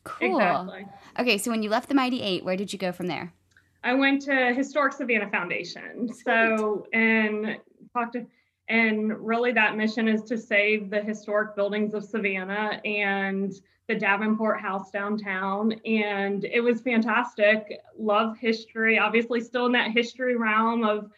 Cool. 0.04 0.38
Exactly. 0.38 0.86
Okay, 1.18 1.38
so 1.38 1.50
when 1.50 1.62
you 1.62 1.70
left 1.70 1.88
the 1.88 1.94
Mighty 1.94 2.22
Eight, 2.22 2.44
where 2.44 2.56
did 2.56 2.72
you 2.72 2.78
go 2.78 2.92
from 2.92 3.06
there? 3.06 3.32
I 3.82 3.94
went 3.94 4.22
to 4.22 4.52
Historic 4.54 4.92
Savannah 4.92 5.30
Foundation. 5.30 6.10
So 6.24 6.86
and 6.92 7.58
talked 7.92 8.12
to 8.14 8.26
and 8.68 9.12
really 9.26 9.50
that 9.52 9.76
mission 9.76 10.06
is 10.06 10.22
to 10.22 10.38
save 10.38 10.90
the 10.90 11.02
historic 11.02 11.56
buildings 11.56 11.92
of 11.92 12.04
Savannah 12.04 12.80
and 12.84 13.52
the 13.88 13.96
Davenport 13.96 14.60
House 14.60 14.92
downtown. 14.92 15.72
And 15.84 16.44
it 16.44 16.60
was 16.60 16.80
fantastic. 16.80 17.80
Love 17.98 18.38
history, 18.38 18.96
obviously 18.96 19.40
still 19.40 19.66
in 19.66 19.72
that 19.72 19.90
history 19.90 20.36
realm 20.36 20.84
of 20.84 21.10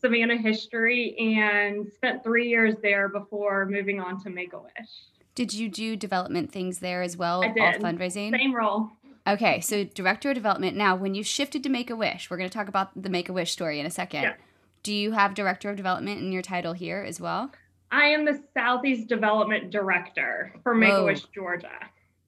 Savannah 0.00 0.36
history 0.36 1.16
and 1.36 1.90
spent 1.94 2.22
three 2.22 2.48
years 2.48 2.74
there 2.82 3.08
before 3.08 3.66
moving 3.66 4.00
on 4.00 4.20
to 4.22 4.30
Make 4.30 4.52
a 4.52 4.58
Wish. 4.58 4.88
Did 5.34 5.52
you 5.52 5.68
do 5.68 5.96
development 5.96 6.50
things 6.52 6.78
there 6.78 7.02
as 7.02 7.16
well? 7.16 7.42
I 7.44 7.48
did. 7.48 7.62
All 7.62 7.72
fundraising? 7.74 8.30
Same 8.30 8.54
role. 8.54 8.90
Okay, 9.28 9.60
so 9.60 9.84
director 9.84 10.30
of 10.30 10.34
development. 10.34 10.76
Now, 10.76 10.94
when 10.96 11.14
you 11.14 11.22
shifted 11.22 11.62
to 11.64 11.68
Make 11.68 11.90
a 11.90 11.96
Wish, 11.96 12.30
we're 12.30 12.36
going 12.36 12.48
to 12.48 12.54
talk 12.54 12.68
about 12.68 12.90
the 13.00 13.10
Make 13.10 13.28
a 13.28 13.32
Wish 13.32 13.50
story 13.50 13.80
in 13.80 13.86
a 13.86 13.90
second. 13.90 14.22
Yeah. 14.22 14.34
Do 14.82 14.94
you 14.94 15.12
have 15.12 15.34
director 15.34 15.68
of 15.68 15.76
development 15.76 16.20
in 16.20 16.30
your 16.30 16.42
title 16.42 16.72
here 16.72 17.04
as 17.06 17.20
well? 17.20 17.50
I 17.90 18.06
am 18.06 18.24
the 18.24 18.40
Southeast 18.54 19.08
Development 19.08 19.70
Director 19.70 20.52
for 20.62 20.74
Make 20.74 20.92
a 20.92 21.04
Wish 21.04 21.24
Georgia. 21.34 21.70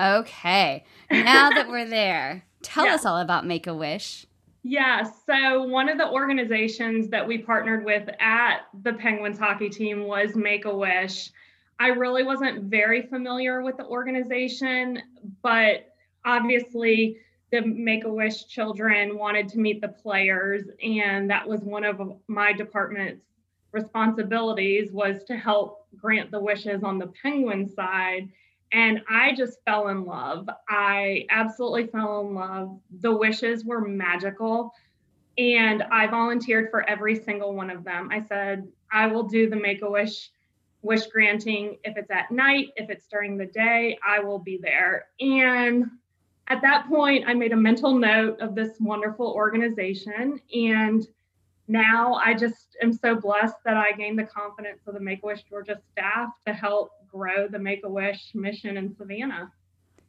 Okay. 0.01 0.85
Now 1.11 1.51
that 1.51 1.69
we're 1.69 1.87
there, 1.89 2.45
tell 2.63 2.87
Yeah. 2.87 2.95
us 2.95 3.05
all 3.07 3.19
about 3.19 3.47
Make 3.47 3.67
a 3.67 3.75
Wish. 3.75 4.27
Yeah, 4.71 5.03
so 5.03 5.63
one 5.63 5.89
of 5.89 5.97
the 5.97 6.11
organizations 6.11 7.09
that 7.09 7.27
we 7.27 7.39
partnered 7.39 7.87
with 7.87 8.07
at 8.21 8.67
the 8.83 8.93
Penguins 8.93 9.39
hockey 9.39 9.71
team 9.71 10.05
was 10.05 10.37
Make 10.37 10.67
a 10.67 10.77
Wish. 10.77 11.31
I 11.81 11.87
really 11.87 12.23
wasn't 12.23 12.65
very 12.65 13.01
familiar 13.01 13.63
with 13.63 13.79
the 13.79 13.87
organization, 13.87 15.01
but 15.43 15.95
obviously 16.27 17.17
the 17.51 17.63
Make 17.63 18.05
a 18.05 18.13
Wish 18.13 18.47
children 18.47 19.17
wanted 19.17 19.49
to 19.49 19.59
meet 19.59 19.81
the 19.81 19.89
players 19.89 20.65
and 20.85 21.31
that 21.31 21.49
was 21.49 21.63
one 21.63 21.85
of 21.85 22.03
my 22.27 22.53
department's 22.53 23.25
responsibilities 23.73 24.93
was 24.93 25.25
to 25.29 25.37
help 25.39 25.87
grant 25.97 26.31
the 26.31 26.41
wishes 26.41 26.83
on 26.83 26.99
the 26.99 27.11
Penguin 27.23 27.67
side 27.67 28.29
and 28.73 29.03
I 29.09 29.35
just 29.35 29.59
fell 29.65 29.89
in 29.89 30.05
love. 30.05 30.49
I 30.69 31.27
absolutely 31.31 31.87
fell 31.87 32.21
in 32.21 32.35
love. 32.35 32.79
The 33.01 33.13
wishes 33.13 33.65
were 33.65 33.81
magical. 33.81 34.73
And 35.37 35.85
I 35.85 36.09
volunteered 36.09 36.71
for 36.71 36.89
every 36.89 37.15
single 37.15 37.55
one 37.55 37.71
of 37.71 37.85
them. 37.85 38.09
I 38.11 38.23
said, 38.23 38.67
I 38.91 39.07
will 39.07 39.23
do 39.23 39.49
the 39.49 39.57
make 39.57 39.83
a 39.83 39.91
wish 39.91 40.31
wish 40.83 41.07
granting 41.07 41.77
if 41.85 41.97
it's 41.97 42.11
at 42.11 42.31
night, 42.31 42.69
if 42.77 42.89
it's 42.89 43.07
during 43.09 43.37
the 43.37 43.47
day, 43.47 43.99
I 44.07 44.21
will 44.21 44.39
be 44.39 44.59
there. 44.63 45.07
And 45.21 45.87
at 46.49 46.63
that 46.63 46.89
point, 46.89 47.25
I 47.27 47.35
made 47.35 47.53
a 47.53 47.57
mental 47.57 47.95
note 47.95 48.41
of 48.41 48.55
this 48.55 48.79
wonderful 48.81 49.27
organization. 49.27 50.41
And 50.55 51.07
now 51.69 52.15
I 52.15 52.35
just 52.35 52.77
am 52.83 52.93
so 52.93 53.15
blessed 53.15 53.57
that 53.65 53.77
I 53.77 53.93
gained 53.93 54.19
the 54.19 54.25
confidence 54.25 54.81
of 54.87 54.95
the 54.95 55.01
Make 55.01 55.23
a 55.23 55.27
Wish 55.27 55.43
Georgia 55.49 55.79
staff 55.93 56.31
to 56.47 56.53
help 56.53 56.91
grow 57.11 57.47
the 57.47 57.59
Make 57.59 57.85
a 57.85 57.89
Wish 57.89 58.33
mission 58.35 58.77
in 58.77 58.97
Savannah. 58.97 59.53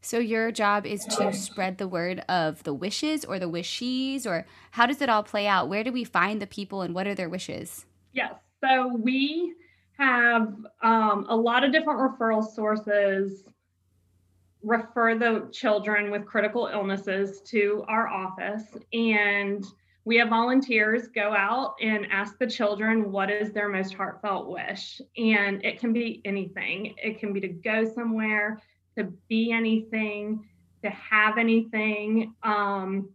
So 0.01 0.18
your 0.18 0.51
job 0.51 0.86
is 0.86 1.04
to 1.06 1.34
spread 1.34 1.78
the 1.78 1.88
word 1.88 2.22
of 2.30 2.63
the 2.63 2.74
wishes 2.74 3.25
or 3.25 3.38
the 3.38 3.50
wishies, 3.50 4.25
or 4.25 4.46
how 4.72 4.86
does 4.86 5.01
it 5.01 5.10
all 5.10 5.24
play 5.24 5.46
out? 5.46 5.68
Where 5.68 5.84
do 5.84 5.92
we 5.92 6.06
find 6.06 6.42
the 6.42 6.48
people 6.48 6.82
and 6.82 6.96
what 6.96 7.06
are 7.06 7.16
their 7.16 7.28
wishes? 7.28 7.86
Yes. 8.13 8.34
So 8.63 8.96
we 8.96 9.56
have 9.98 10.54
um, 10.82 11.25
a 11.28 11.36
lot 11.36 11.66
of 11.66 11.74
different 11.74 12.00
referral 12.00 12.46
sources 12.50 13.44
refer 14.63 15.18
the 15.18 15.50
children 15.51 16.12
with 16.12 16.25
critical 16.25 16.68
illnesses 16.68 17.42
to 17.42 17.84
our 17.88 18.08
office 18.08 18.63
and 18.94 19.66
we 20.06 20.18
have 20.18 20.29
volunteers 20.29 21.08
go 21.08 21.34
out 21.34 21.75
and 21.82 22.08
ask 22.12 22.38
the 22.39 22.48
children 22.48 23.12
what 23.12 23.29
is 23.29 23.51
their 23.51 23.70
most 23.70 23.94
heartfelt 23.94 24.50
wish? 24.50 25.01
And 25.18 25.63
it 25.63 25.79
can 25.79 25.94
be 25.94 26.22
anything. 26.25 26.96
It 26.98 27.20
can 27.20 27.34
be 27.34 27.41
to 27.41 27.50
go 27.50 27.86
somewhere 27.86 28.62
to 28.98 29.06
be 29.27 29.51
anything 29.51 30.46
to 30.84 30.89
have 30.89 31.38
anything 31.38 32.34
um, 32.41 33.10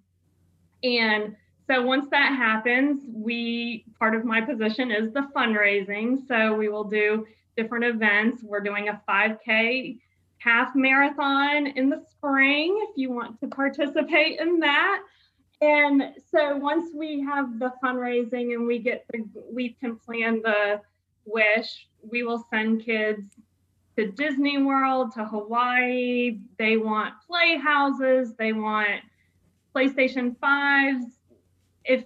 and 0.84 1.34
so 1.66 1.82
once 1.82 2.08
that 2.10 2.34
happens 2.34 3.02
we 3.08 3.86
part 3.98 4.14
of 4.14 4.24
my 4.24 4.40
position 4.40 4.90
is 4.90 5.12
the 5.12 5.26
fundraising. 5.34 6.26
So 6.28 6.54
we 6.54 6.68
will 6.68 6.84
do 6.84 7.26
different 7.56 7.84
events. 7.84 8.42
We're 8.42 8.60
doing 8.60 8.88
a 8.88 9.00
5k 9.08 9.98
half 10.38 10.74
marathon 10.74 11.68
in 11.68 11.88
the 11.88 12.04
spring 12.10 12.78
if 12.90 12.96
you 12.96 13.10
want 13.10 13.40
to 13.40 13.48
participate 13.48 14.38
in 14.40 14.60
that 14.60 15.00
and 15.60 16.14
so 16.30 16.56
once 16.56 16.90
we 16.94 17.20
have 17.20 17.58
the 17.58 17.72
fundraising 17.82 18.54
and 18.54 18.66
we 18.66 18.78
get 18.78 19.04
the 19.12 19.24
we 19.50 19.70
can 19.80 19.96
plan 19.96 20.40
the 20.42 20.80
wish 21.24 21.88
we 22.10 22.22
will 22.22 22.44
send 22.50 22.84
kids 22.84 23.22
to 23.96 24.10
disney 24.12 24.58
world 24.58 25.12
to 25.12 25.24
hawaii 25.24 26.38
they 26.58 26.76
want 26.76 27.14
playhouses 27.26 28.34
they 28.34 28.52
want 28.52 29.00
playstation 29.74 30.36
5s 30.36 31.04
if 31.84 32.04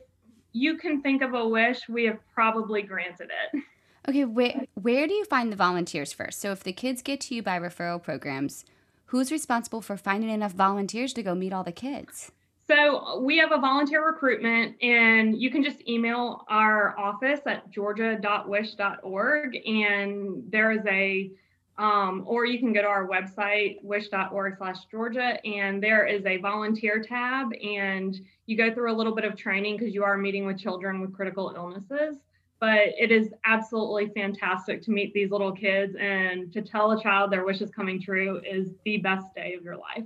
you 0.53 0.77
can 0.77 1.03
think 1.03 1.23
of 1.23 1.35
a 1.35 1.49
wish 1.49 1.89
we 1.89 2.05
have 2.05 2.19
probably 2.35 2.83
granted 2.83 3.31
it 3.55 3.63
Okay, 4.09 4.25
where 4.25 4.65
where 4.75 5.07
do 5.07 5.13
you 5.13 5.27
find 5.27 5.53
the 5.53 5.57
volunteers 5.57 6.15
first? 6.15 6.41
So 6.41 6.51
if 6.51 6.65
the 6.65 6.73
kids 6.73 7.03
get 7.03 7.21
to 7.23 7.35
you 7.35 7.43
by 7.43 7.59
referral 7.59 8.03
programs, 8.03 8.65
who's 9.07 9.31
responsible 9.31 9.83
for 9.83 9.99
finding 9.99 10.31
enough 10.31 10.53
volunteers 10.53 11.13
to 11.13 11.23
go 11.23 11.35
meet 11.35 11.53
all 11.53 11.63
the 11.63 11.73
kids? 11.73 12.33
So 12.69 13.21
we 13.21 13.39
have 13.39 13.51
a 13.51 13.59
volunteer 13.59 14.05
recruitment, 14.07 14.77
and 14.83 15.41
you 15.41 15.51
can 15.51 15.63
just 15.63 15.89
email 15.89 16.45
our 16.49 16.99
office 16.99 17.41
at 17.47 17.71
georgia.wish.org, 17.71 19.57
and 19.67 20.43
there 20.51 20.73
is 20.73 20.85
a, 20.87 21.31
um, 21.79 22.25
or 22.27 22.45
you 22.45 22.59
can 22.59 22.75
go 22.75 22.83
to 22.83 22.87
our 22.87 23.09
website 23.09 23.83
wish.org/georgia, 23.83 25.47
and 25.47 25.83
there 25.83 26.07
is 26.07 26.27
a 26.27 26.37
volunteer 26.37 27.03
tab, 27.03 27.55
and 27.55 28.21
you 28.45 28.55
go 28.55 28.71
through 28.75 28.93
a 28.93 28.97
little 28.97 29.15
bit 29.15 29.25
of 29.25 29.35
training 29.35 29.79
because 29.79 29.95
you 29.95 30.05
are 30.05 30.19
meeting 30.19 30.45
with 30.45 30.59
children 30.59 31.01
with 31.01 31.15
critical 31.15 31.55
illnesses. 31.57 32.19
But 32.61 32.89
it 32.99 33.11
is 33.11 33.33
absolutely 33.47 34.09
fantastic 34.09 34.83
to 34.83 34.91
meet 34.91 35.15
these 35.15 35.31
little 35.31 35.53
kids, 35.53 35.97
and 35.99 36.53
to 36.53 36.61
tell 36.61 36.91
a 36.91 37.03
child 37.03 37.31
their 37.31 37.47
wish 37.47 37.63
is 37.63 37.71
coming 37.71 37.99
true 37.99 38.43
is 38.45 38.75
the 38.85 38.99
best 38.99 39.35
day 39.35 39.55
of 39.55 39.65
your 39.65 39.77
life. 39.79 40.05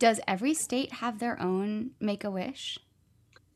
Does 0.00 0.18
every 0.26 0.54
state 0.54 0.94
have 0.94 1.18
their 1.18 1.40
own 1.40 1.90
make 2.00 2.24
a 2.24 2.30
wish? 2.30 2.78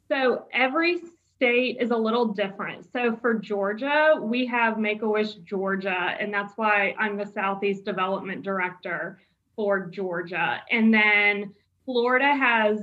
So 0.08 0.44
every 0.52 1.00
state 1.34 1.78
is 1.80 1.90
a 1.90 1.96
little 1.96 2.26
different. 2.26 2.86
So 2.92 3.16
for 3.16 3.32
Georgia, 3.32 4.16
we 4.20 4.44
have 4.46 4.78
Make 4.78 5.00
a 5.00 5.08
Wish 5.08 5.36
Georgia, 5.36 6.14
and 6.20 6.32
that's 6.32 6.52
why 6.56 6.94
I'm 6.98 7.16
the 7.16 7.24
Southeast 7.24 7.86
Development 7.86 8.42
Director 8.42 9.22
for 9.56 9.86
Georgia. 9.86 10.60
And 10.70 10.92
then 10.92 11.54
Florida 11.86 12.34
has 12.34 12.80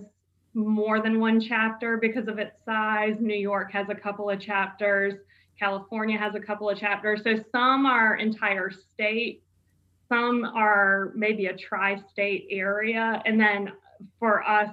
more 0.56 1.00
than 1.00 1.20
one 1.20 1.39
chapter 1.39 1.98
because 1.98 2.27
of 2.27 2.39
its 2.39 2.58
size. 2.65 3.18
New 3.20 3.38
York 3.38 3.72
has 3.74 3.89
a 3.89 3.96
couple 3.96 4.27
of 4.27 4.39
chapters. 4.39 5.13
California 5.60 6.18
has 6.18 6.34
a 6.34 6.39
couple 6.39 6.68
of 6.68 6.80
chapters. 6.80 7.22
So 7.24 7.36
some 7.51 7.86
are 7.86 8.15
entire 8.15 8.72
state, 8.72 9.44
some 10.12 10.44
are 10.44 11.13
maybe 11.15 11.46
a 11.46 11.56
tri 11.56 12.01
state 12.12 12.48
area. 12.51 13.22
And 13.25 13.39
then 13.39 13.72
for 14.20 14.44
us, 14.44 14.70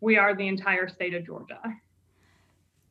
we 0.00 0.16
are 0.16 0.34
the 0.34 0.48
entire 0.48 0.88
state 0.88 1.14
of 1.14 1.24
Georgia. 1.24 1.60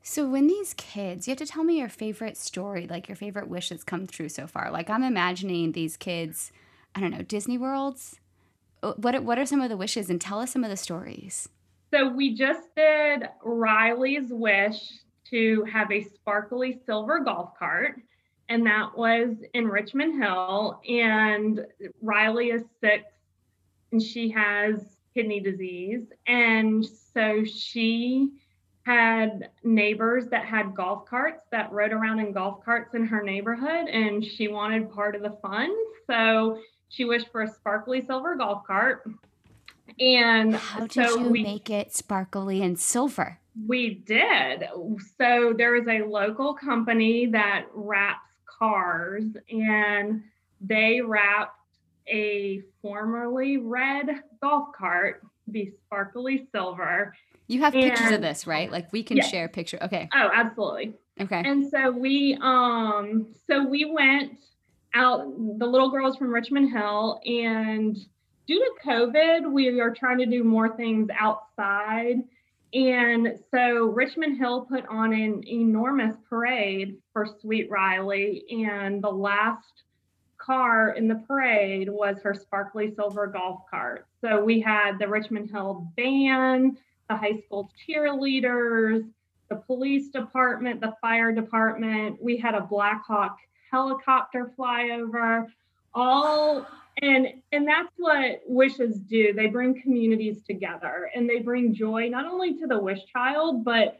So 0.01 0.27
when 0.29 0.48
these 0.48 0.74
kids, 0.75 1.27
you 1.27 1.32
have 1.32 1.39
to 1.39 1.46
tell 1.46 1.65
me 1.65 1.77
your 1.79 1.89
favorite 1.89 2.38
story, 2.38 2.88
like 2.88 3.10
your 3.10 3.18
favorite 3.18 3.50
wish 3.50 3.70
that's 3.70 3.84
come 3.84 4.08
true 4.08 4.29
so 4.29 4.48
far. 4.48 4.72
Like 4.72 4.89
I'm 4.89 5.03
imagining 5.03 5.74
these 5.74 5.98
kids, 5.98 6.53
I 6.96 7.01
don't 7.01 7.12
know, 7.12 7.22
Disney 7.22 7.58
worlds. 7.58 8.20
Uh, 8.82 8.94
What 8.94 9.22
what 9.24 9.38
are 9.38 9.46
some 9.46 9.60
of 9.62 9.70
the 9.70 9.75
wishes 9.75 10.10
and 10.10 10.22
tell 10.22 10.39
us 10.39 10.51
some 10.51 10.63
of 10.63 10.70
the 10.70 10.77
stories? 10.77 11.50
So 11.94 12.08
we 12.08 12.34
just 12.34 12.74
did 12.75 13.24
Riley's 13.44 14.29
wish 14.29 14.79
to 15.32 15.65
have 15.65 15.91
a 15.91 16.03
sparkly 16.03 16.79
silver 16.86 17.20
golf 17.20 17.51
cart, 17.60 18.00
and 18.50 18.65
that 18.65 18.98
was 18.98 19.36
in 19.53 19.68
Richmond 19.68 20.22
Hill. 20.22 20.82
And 20.89 21.65
Riley 22.01 22.48
is 22.48 22.63
six, 22.82 23.06
and 23.91 24.01
she 24.01 24.29
has 24.32 24.98
kidney 25.13 25.39
disease, 25.39 26.06
and 26.27 26.86
so 26.86 27.44
she 27.44 28.32
had 28.84 29.50
neighbors 29.63 30.27
that 30.29 30.46
had 30.46 30.74
golf 30.74 31.06
carts 31.06 31.44
that 31.51 31.72
rode 31.72 31.91
around 31.91 32.20
in 32.20 32.32
golf 32.32 32.63
carts 32.63 32.96
in 32.96 33.06
her 33.06 33.22
neighborhood, 33.22 33.88
and 33.88 34.24
she 34.25 34.48
wanted 34.48 34.91
part 34.91 35.15
of 35.15 35.22
the 35.22 35.38
fun. 35.41 35.72
So 36.08 36.60
she 36.89 37.06
wished 37.06 37.32
for 37.32 37.44
a 37.44 37.48
sparkly 37.48 38.01
silver 38.01 38.36
golf 38.36 38.65
cart. 38.65 39.08
And 40.00 40.56
How 40.56 40.88
did 40.88 40.91
so 40.94 41.20
you 41.20 41.29
we 41.29 41.44
make 41.44 41.70
it 41.70 41.94
sparkly 41.94 42.62
and 42.63 42.79
silver? 42.79 43.39
we 43.68 43.96
did. 43.96 44.63
So 45.18 45.53
there 45.58 45.75
is 45.75 45.88
a 45.88 46.06
local 46.08 46.53
company 46.53 47.25
that 47.27 47.65
wraps 47.74 48.28
cars 48.59 49.23
and 49.49 50.21
they 50.61 51.01
wrapped 51.01 51.55
a 52.07 52.61
formerly 52.81 53.57
red 53.57 54.07
golf 54.41 54.69
cart 54.75 55.21
to 55.45 55.51
be 55.51 55.73
sparkly 55.85 56.47
silver. 56.51 57.15
You 57.47 57.61
have 57.61 57.73
and, 57.73 57.83
pictures 57.83 58.11
of 58.11 58.21
this, 58.21 58.45
right? 58.45 58.71
Like 58.71 58.91
we 58.91 59.01
can 59.01 59.17
yes. 59.17 59.29
share 59.29 59.45
a 59.45 59.49
picture. 59.49 59.79
Okay. 59.81 60.07
Oh, 60.13 60.29
absolutely. 60.33 60.93
Okay. 61.19 61.41
And 61.45 61.67
so 61.69 61.91
we 61.91 62.37
um 62.41 63.27
so 63.47 63.65
we 63.65 63.85
went 63.85 64.37
out 64.93 65.25
the 65.57 65.65
little 65.65 65.89
girls 65.89 66.17
from 66.17 66.33
Richmond 66.33 66.71
Hill 66.71 67.19
and 67.25 67.97
due 68.49 68.59
to 68.59 68.89
COVID, 68.89 69.51
we 69.51 69.79
are 69.79 69.93
trying 69.93 70.17
to 70.17 70.25
do 70.25 70.43
more 70.43 70.75
things 70.75 71.07
outside. 71.17 72.23
And 72.73 73.39
so 73.51 73.85
Richmond 73.85 74.38
Hill 74.38 74.65
put 74.69 74.85
on 74.88 75.13
an 75.13 75.43
enormous 75.47 76.15
parade 76.29 76.97
for 77.13 77.27
Sweet 77.41 77.69
Riley. 77.69 78.43
And 78.65 79.03
the 79.03 79.09
last 79.09 79.83
car 80.38 80.91
in 80.91 81.07
the 81.07 81.23
parade 81.27 81.89
was 81.89 82.17
her 82.23 82.33
sparkly 82.33 82.93
silver 82.95 83.27
golf 83.27 83.61
cart. 83.69 84.07
So 84.21 84.43
we 84.43 84.59
had 84.61 84.99
the 84.99 85.07
Richmond 85.07 85.49
Hill 85.49 85.91
band, 85.97 86.77
the 87.09 87.15
high 87.15 87.41
school 87.45 87.71
cheerleaders, 87.88 89.03
the 89.49 89.55
police 89.55 90.09
department, 90.09 90.79
the 90.79 90.93
fire 91.01 91.31
department. 91.31 92.21
We 92.21 92.38
had 92.38 92.53
a 92.55 92.61
Blackhawk 92.61 93.38
helicopter 93.71 94.51
flyover, 94.57 95.47
all 95.93 96.67
and 97.01 97.27
and 97.51 97.68
that's 97.68 97.94
what 97.98 98.41
wishes 98.46 99.00
do. 99.00 99.34
They 99.34 99.48
bring 99.48 99.82
communities 99.82 100.41
together 100.44 101.10
and 101.15 101.29
they 101.29 101.39
bring 101.39 101.74
joy 101.74 102.10
not 102.10 102.25
only 102.25 102.56
to 102.56 102.68
the 102.68 102.79
wish 102.79 103.00
child, 103.12 103.63
but 103.63 104.00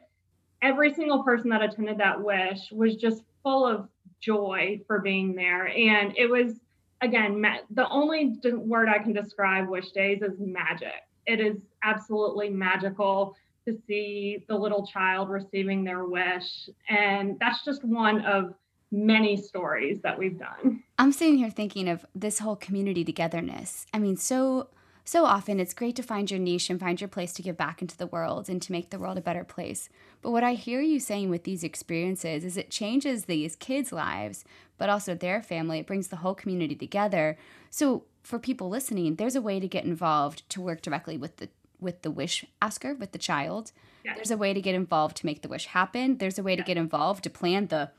every 0.62 0.94
single 0.94 1.24
person 1.24 1.50
that 1.50 1.62
attended 1.62 1.98
that 2.00 2.22
wish 2.22 2.72
was 2.72 2.96
just 2.96 3.24
full 3.44 3.66
of 3.66 3.88
joy 4.20 4.82
for 4.88 5.00
being 5.00 5.34
there. 5.36 5.68
And 5.68 6.14
it 6.18 6.30
was 6.30 6.60
again, 7.02 7.46
the 7.72 7.88
only 7.90 8.38
word 8.44 8.90
I 8.90 9.00
can 9.00 9.14
describe 9.14 9.70
wish 9.70 9.92
days 9.92 10.22
is 10.22 10.38
magic. 10.40 11.08
It 11.26 11.40
is 11.40 11.58
absolutely 11.84 12.50
magical 12.50 13.36
to 13.66 13.78
see 13.88 14.44
the 14.48 14.56
little 14.56 14.86
child 14.86 15.30
receiving 15.30 15.84
their 15.84 16.06
wish. 16.06 16.70
And 16.90 17.38
that's 17.40 17.64
just 17.64 17.84
one 17.84 18.22
of 18.26 18.54
many 18.92 19.38
stories 19.38 20.02
that 20.02 20.18
we've 20.18 20.40
done. 20.40 20.84
I'm 20.98 21.12
sitting 21.12 21.38
here 21.38 21.50
thinking 21.50 21.88
of 21.88 22.06
this 22.16 22.40
whole 22.40 22.56
community 22.56 23.04
togetherness. 23.04 23.86
I 23.94 24.00
mean, 24.00 24.18
so 24.18 24.70
so 25.10 25.26
often 25.26 25.60
it's 25.60 25.74
great 25.74 25.96
to 25.96 26.04
find 26.04 26.30
your 26.30 26.40
niche 26.40 26.70
and 26.70 26.80
find 26.80 27.02
your 27.02 27.08
place 27.08 27.34
to 27.34 27.42
give 27.42 27.58
back 27.58 27.82
into 27.82 27.98
the 27.98 28.06
world 28.06 28.48
and 28.48 28.62
to 28.62 28.72
make 28.72 28.92
the 28.92 29.00
world 29.00 29.18
a 29.18 29.22
better 29.22 29.44
place. 29.44 29.90
But 30.22 30.30
what 30.30 30.44
I 30.44 30.54
hear 30.54 30.82
you 30.82 31.00
saying 31.00 31.32
with 31.32 31.46
these 31.46 31.64
experiences 31.64 32.46
is 32.46 32.58
it 32.58 32.70
changes 32.70 33.26
these 33.26 33.56
kids' 33.56 33.92
lives, 33.92 34.46
but 34.78 34.88
also 34.88 35.16
their 35.16 35.42
family. 35.42 35.80
It 35.80 35.88
brings 35.88 36.10
the 36.10 36.18
whole 36.18 36.36
community 36.36 36.76
together. 36.76 37.40
So 37.72 38.04
for 38.22 38.38
people 38.38 38.70
listening, 38.70 39.16
there's 39.16 39.36
a 39.36 39.42
way 39.42 39.60
to 39.60 39.68
get 39.68 39.84
involved 39.84 40.48
to 40.50 40.62
work 40.62 40.84
directly 40.84 41.18
with 41.18 41.38
the 41.38 41.50
with 41.80 42.02
the 42.04 42.12
wish 42.12 42.46
asker, 42.62 42.94
with 42.94 43.12
the 43.12 43.18
child. 43.18 43.72
Yes. 44.06 44.16
There's 44.16 44.32
a 44.32 44.38
way 44.38 44.54
to 44.54 44.62
get 44.62 44.76
involved 44.76 45.18
to 45.18 45.26
make 45.26 45.42
the 45.42 45.48
wish 45.48 45.66
happen. 45.66 46.18
There's 46.18 46.38
a 46.38 46.44
way 46.44 46.52
yes. 46.52 46.60
to 46.60 46.66
get 46.66 46.78
involved 46.78 47.24
to 47.24 47.30
plan 47.30 47.68
the 47.68 47.90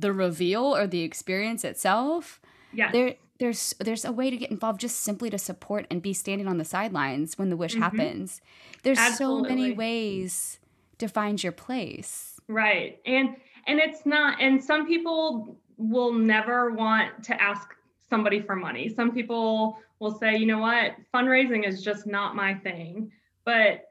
the 0.00 0.12
reveal 0.12 0.74
or 0.76 0.86
the 0.86 1.02
experience 1.02 1.64
itself. 1.64 2.40
Yeah. 2.72 2.90
There 2.92 3.14
there's 3.38 3.74
there's 3.80 4.04
a 4.04 4.12
way 4.12 4.30
to 4.30 4.36
get 4.36 4.50
involved 4.50 4.80
just 4.80 5.00
simply 5.00 5.30
to 5.30 5.38
support 5.38 5.86
and 5.90 6.02
be 6.02 6.12
standing 6.12 6.46
on 6.46 6.58
the 6.58 6.64
sidelines 6.64 7.38
when 7.38 7.50
the 7.50 7.56
wish 7.56 7.72
mm-hmm. 7.72 7.82
happens. 7.82 8.40
There's 8.82 8.98
Absolutely. 8.98 9.48
so 9.48 9.54
many 9.56 9.72
ways 9.72 10.58
to 10.98 11.08
find 11.08 11.42
your 11.42 11.52
place. 11.52 12.38
Right. 12.48 13.00
And 13.06 13.36
and 13.66 13.78
it's 13.78 14.04
not 14.06 14.40
and 14.40 14.62
some 14.62 14.86
people 14.86 15.58
will 15.76 16.12
never 16.12 16.70
want 16.72 17.24
to 17.24 17.42
ask 17.42 17.68
somebody 18.08 18.40
for 18.40 18.54
money. 18.54 18.88
Some 18.88 19.12
people 19.12 19.78
will 19.98 20.18
say, 20.18 20.36
"You 20.36 20.46
know 20.46 20.58
what? 20.58 20.92
Fundraising 21.14 21.66
is 21.66 21.82
just 21.82 22.06
not 22.06 22.36
my 22.36 22.54
thing." 22.54 23.10
But 23.44 23.86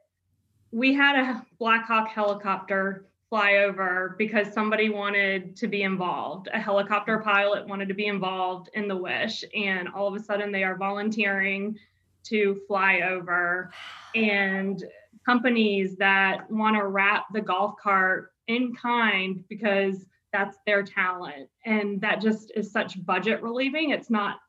we 0.71 0.93
had 0.93 1.15
a 1.15 1.45
Black 1.57 1.85
Hawk 1.87 2.09
helicopter 2.09 3.07
flyover 3.31 4.17
because 4.17 4.53
somebody 4.53 4.89
wanted 4.89 5.55
to 5.57 5.67
be 5.67 5.83
involved. 5.83 6.49
A 6.53 6.59
helicopter 6.59 7.19
pilot 7.19 7.67
wanted 7.67 7.87
to 7.87 7.93
be 7.93 8.07
involved 8.07 8.69
in 8.73 8.87
the 8.87 8.97
wish, 8.97 9.43
and 9.55 9.87
all 9.89 10.07
of 10.07 10.19
a 10.19 10.23
sudden 10.23 10.51
they 10.51 10.63
are 10.63 10.75
volunteering 10.75 11.77
to 12.23 12.59
fly 12.67 13.01
over. 13.09 13.71
And 14.15 14.83
companies 15.25 15.95
that 15.97 16.49
want 16.49 16.75
to 16.75 16.87
wrap 16.87 17.25
the 17.33 17.41
golf 17.41 17.75
cart 17.81 18.31
in 18.47 18.73
kind 18.75 19.43
because 19.47 20.05
that's 20.33 20.57
their 20.65 20.83
talent. 20.83 21.49
And 21.65 22.01
that 22.01 22.21
just 22.21 22.51
is 22.55 22.71
such 22.71 23.03
budget 23.05 23.41
relieving. 23.41 23.91
It's 23.91 24.09
not 24.09 24.39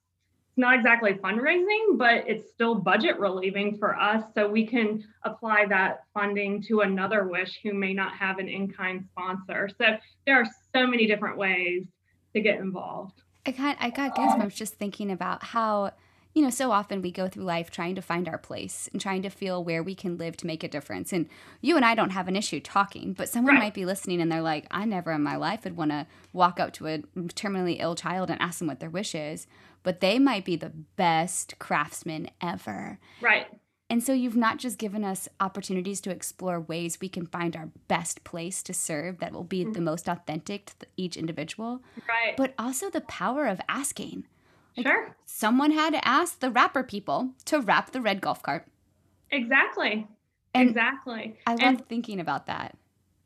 not 0.57 0.75
exactly 0.75 1.15
fundraising, 1.15 1.97
but 1.97 2.25
it's 2.29 2.51
still 2.51 2.75
budget 2.75 3.19
relieving 3.19 3.79
for 3.79 3.99
us. 3.99 4.23
So 4.35 4.49
we 4.49 4.67
can 4.67 5.05
apply 5.25 5.67
that 5.67 6.01
funding 6.13 6.63
to 6.65 6.81
another 6.81 7.29
wish 7.29 7.61
who 7.63 7.73
may 7.73 7.95
not 7.95 8.15
have 8.15 8.39
an 8.39 8.49
in 8.49 8.71
kind 8.71 9.05
sponsor. 9.11 9.69
So 9.79 9.97
there 10.27 10.37
are 10.37 10.47
so 10.75 10.87
many 10.87 11.07
different 11.07 11.39
ways 11.39 11.87
to 12.35 12.41
get 12.41 12.59
involved. 12.59 13.23
I 13.47 13.53
got, 13.53 13.77
I 13.81 13.91
got 13.91 14.15
goosebumps 14.15 14.55
just 14.55 14.75
thinking 14.75 15.11
about 15.11 15.43
how, 15.43 15.93
you 16.35 16.43
know, 16.43 16.51
so 16.51 16.71
often 16.71 17.01
we 17.01 17.11
go 17.11 17.27
through 17.27 17.45
life 17.45 17.71
trying 17.71 17.95
to 17.95 18.03
find 18.03 18.29
our 18.29 18.39
place 18.39 18.89
and 18.93 19.01
trying 19.01 19.23
to 19.23 19.31
feel 19.31 19.65
where 19.65 19.83
we 19.83 19.95
can 19.95 20.19
live 20.19 20.37
to 20.39 20.47
make 20.47 20.63
a 20.63 20.69
difference. 20.69 21.13
And 21.13 21.29
you 21.61 21.77
and 21.77 21.85
I 21.85 21.95
don't 21.95 22.11
have 22.11 22.29
an 22.29 22.37
issue 22.37 22.61
talking, 22.61 23.15
but 23.15 23.29
someone 23.29 23.55
right. 23.55 23.65
might 23.65 23.75
be 23.75 23.87
listening 23.87 24.21
and 24.21 24.31
they're 24.31 24.43
like, 24.43 24.67
I 24.71 24.85
never 24.85 25.11
in 25.13 25.23
my 25.23 25.37
life 25.37 25.65
would 25.65 25.77
want 25.77 25.91
to 25.91 26.07
walk 26.33 26.61
up 26.61 26.73
to 26.75 26.87
a 26.87 26.99
terminally 27.19 27.81
ill 27.81 27.95
child 27.95 28.31
and 28.31 28.41
ask 28.43 28.59
them 28.59 28.69
what 28.69 28.79
their 28.79 28.91
wish 28.91 29.15
is 29.15 29.47
but 29.83 30.01
they 30.01 30.19
might 30.19 30.45
be 30.45 30.57
the 30.57 30.73
best 30.97 31.59
craftsmen 31.59 32.31
ever. 32.41 32.99
Right. 33.21 33.47
And 33.91 34.05
so 34.05 34.13
you've 34.13 34.37
not 34.37 34.59
just 34.59 34.79
given 34.79 35.05
us 35.05 35.29
opportunities 35.41 36.01
to 36.03 36.11
explore 36.11 36.61
ways 36.61 37.01
we 37.01 37.09
can 37.09 37.27
find 37.27 37.57
our 37.57 37.71
best 37.89 38.23
place 38.23 38.63
to 38.63 38.73
serve 38.73 39.19
that 39.19 39.33
will 39.33 39.43
be 39.43 39.63
mm-hmm. 39.63 39.73
the 39.73 39.81
most 39.81 40.09
authentic 40.09 40.67
to 40.79 40.87
each 40.97 41.17
individual, 41.17 41.83
right? 42.09 42.37
But 42.37 42.55
also 42.57 42.89
the 42.89 43.01
power 43.01 43.47
of 43.47 43.61
asking. 43.69 44.29
Like 44.77 44.87
sure. 44.87 45.17
Someone 45.27 45.73
had 45.73 45.93
to 45.95 46.07
ask 46.07 46.39
the 46.39 46.53
wrapper 46.53 46.85
people 46.85 47.31
to 47.47 47.61
wrap 47.61 47.91
the 47.91 48.01
red 48.01 48.21
golf 48.21 48.45
cart. 48.45 48.69
Exactly. 49.33 50.07
And 50.55 50.69
exactly. 50.69 51.37
I 51.47 51.53
love 51.53 51.61
and, 51.61 51.89
thinking 51.89 52.21
about 52.21 52.47
that. 52.47 52.77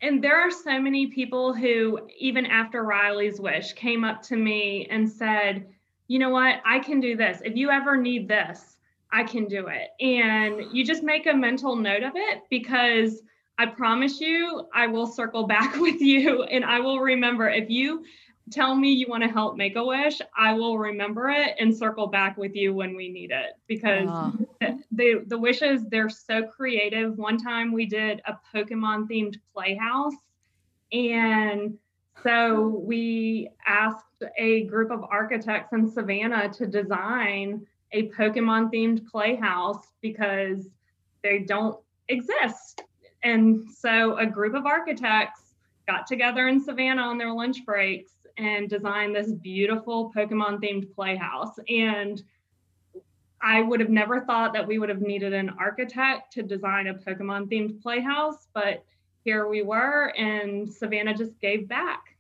And 0.01 0.25
there 0.25 0.41
are 0.41 0.51
so 0.51 0.81
many 0.81 1.09
people 1.09 1.55
who, 1.55 2.09
even 2.19 2.47
after 2.47 2.83
Riley's 2.83 3.39
wish, 3.39 3.75
came 3.75 4.03
up 4.03 4.23
to 4.23 4.37
me 4.37 4.87
and 4.91 5.11
said, 5.11 5.67
you 6.09 6.19
know 6.19 6.31
what, 6.31 6.61
I 6.65 6.79
can 6.79 7.01
do 7.01 7.17
this. 7.17 7.41
If 7.45 7.57
you 7.57 7.71
ever 7.71 7.97
need 7.97 8.29
this, 8.29 8.77
I 9.13 9.23
can 9.25 9.47
do 9.47 9.69
it. 9.69 9.91
And 10.05 10.73
you 10.73 10.85
just 10.85 11.03
make 11.03 11.27
a 11.27 11.35
mental 11.35 11.77
note 11.77 12.03
of 12.03 12.13
it 12.17 12.43
because 12.51 13.23
I 13.59 13.67
promise 13.67 14.21
you, 14.21 14.67
I 14.75 14.87
will 14.89 15.07
circle 15.07 15.47
back 15.47 15.77
with 15.77 16.01
you 16.01 16.43
and 16.45 16.65
I 16.65 16.81
will 16.81 17.01
remember 17.01 17.49
if 17.49 17.71
you 17.71 18.05
tell 18.51 18.75
me 18.75 18.93
you 18.93 19.07
want 19.09 19.23
to 19.23 19.29
help 19.29 19.57
make 19.57 19.77
a 19.77 19.85
wish, 19.85 20.21
I 20.37 20.53
will 20.53 20.79
remember 20.79 21.31
it 21.31 21.55
and 21.59 21.75
circle 21.75 22.09
back 22.09 22.37
with 22.37 22.55
you 22.55 22.75
when 22.75 22.95
we 22.95 23.09
need 23.09 23.31
it 23.31 23.53
because 23.67 24.09
ah. 24.11 24.33
the, 24.93 25.23
the 25.27 25.39
wishes, 25.39 25.87
they're 25.87 26.11
so 26.11 26.43
creative. 26.43 27.17
One 27.17 27.39
time 27.39 27.73
we 27.73 27.87
did 27.87 28.21
a 28.27 28.37
Pokemon 28.55 29.09
themed 29.09 29.37
playhouse 29.55 30.13
and 30.93 31.79
so 32.25 32.83
we 32.83 33.51
asked 33.67 34.23
a 34.39 34.65
group 34.65 34.91
of 34.91 35.05
architects 35.05 35.75
in 35.75 35.91
Savannah 35.91 36.49
to 36.55 36.67
design 36.67 37.67
a 37.93 38.09
Pokemon 38.09 38.73
themed 38.73 39.07
playhouse 39.07 39.87
because 40.01 40.69
they 41.23 41.41
don't 41.41 41.79
exist. 42.09 42.83
And 43.23 43.71
so 43.71 44.17
a 44.17 44.27
group 44.27 44.55
of 44.55 44.65
architects 44.65 45.55
got 45.87 46.07
together 46.07 46.49
in 46.49 46.65
Savannah 46.65 47.03
on 47.03 47.19
their 47.19 47.33
lunch 47.33 47.65
breaks 47.67 48.13
and 48.39 48.71
designed 48.71 49.15
this 49.15 49.31
beautiful 49.31 50.11
Pokemon 50.17 50.63
themed 50.63 50.95
playhouse. 50.95 51.59
And 51.69 52.23
I 53.43 53.61
would 53.61 53.81
have 53.81 53.91
never 53.91 54.23
thought 54.23 54.55
that 54.55 54.67
we 54.67 54.79
would 54.79 54.89
have 54.89 55.03
needed 55.03 55.35
an 55.35 55.51
architect 55.59 56.33
to 56.33 56.43
design 56.43 56.87
a 56.87 56.95
Pokemon 56.95 57.51
themed 57.51 57.83
playhouse, 57.83 58.49
but 58.55 58.83
here 59.25 59.47
we 59.47 59.61
were, 59.61 60.15
and 60.17 60.73
Savannah 60.73 61.15
just 61.15 61.39
gave 61.41 61.69
back. 61.69 62.14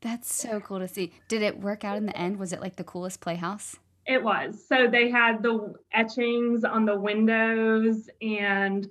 That's 0.00 0.32
so 0.32 0.60
cool 0.60 0.78
to 0.78 0.88
see. 0.88 1.12
Did 1.28 1.42
it 1.42 1.60
work 1.60 1.84
out 1.84 1.96
in 1.96 2.06
the 2.06 2.16
end? 2.16 2.38
Was 2.38 2.52
it 2.52 2.60
like 2.60 2.76
the 2.76 2.84
coolest 2.84 3.20
playhouse? 3.20 3.76
It 4.06 4.22
was. 4.22 4.64
So 4.66 4.88
they 4.90 5.10
had 5.10 5.42
the 5.42 5.74
etchings 5.92 6.64
on 6.64 6.86
the 6.86 6.98
windows, 6.98 8.08
and 8.22 8.88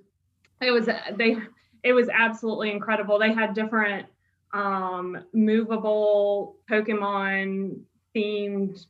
it 0.62 0.72
was 0.72 0.88
they. 1.16 1.38
It 1.84 1.94
was 1.94 2.10
absolutely 2.10 2.72
incredible. 2.72 3.18
They 3.18 3.34
had 3.34 3.54
different 3.54 4.08
um, 4.54 5.24
movable 5.34 6.58
Pokemon 6.70 7.80
themed 8.16 8.86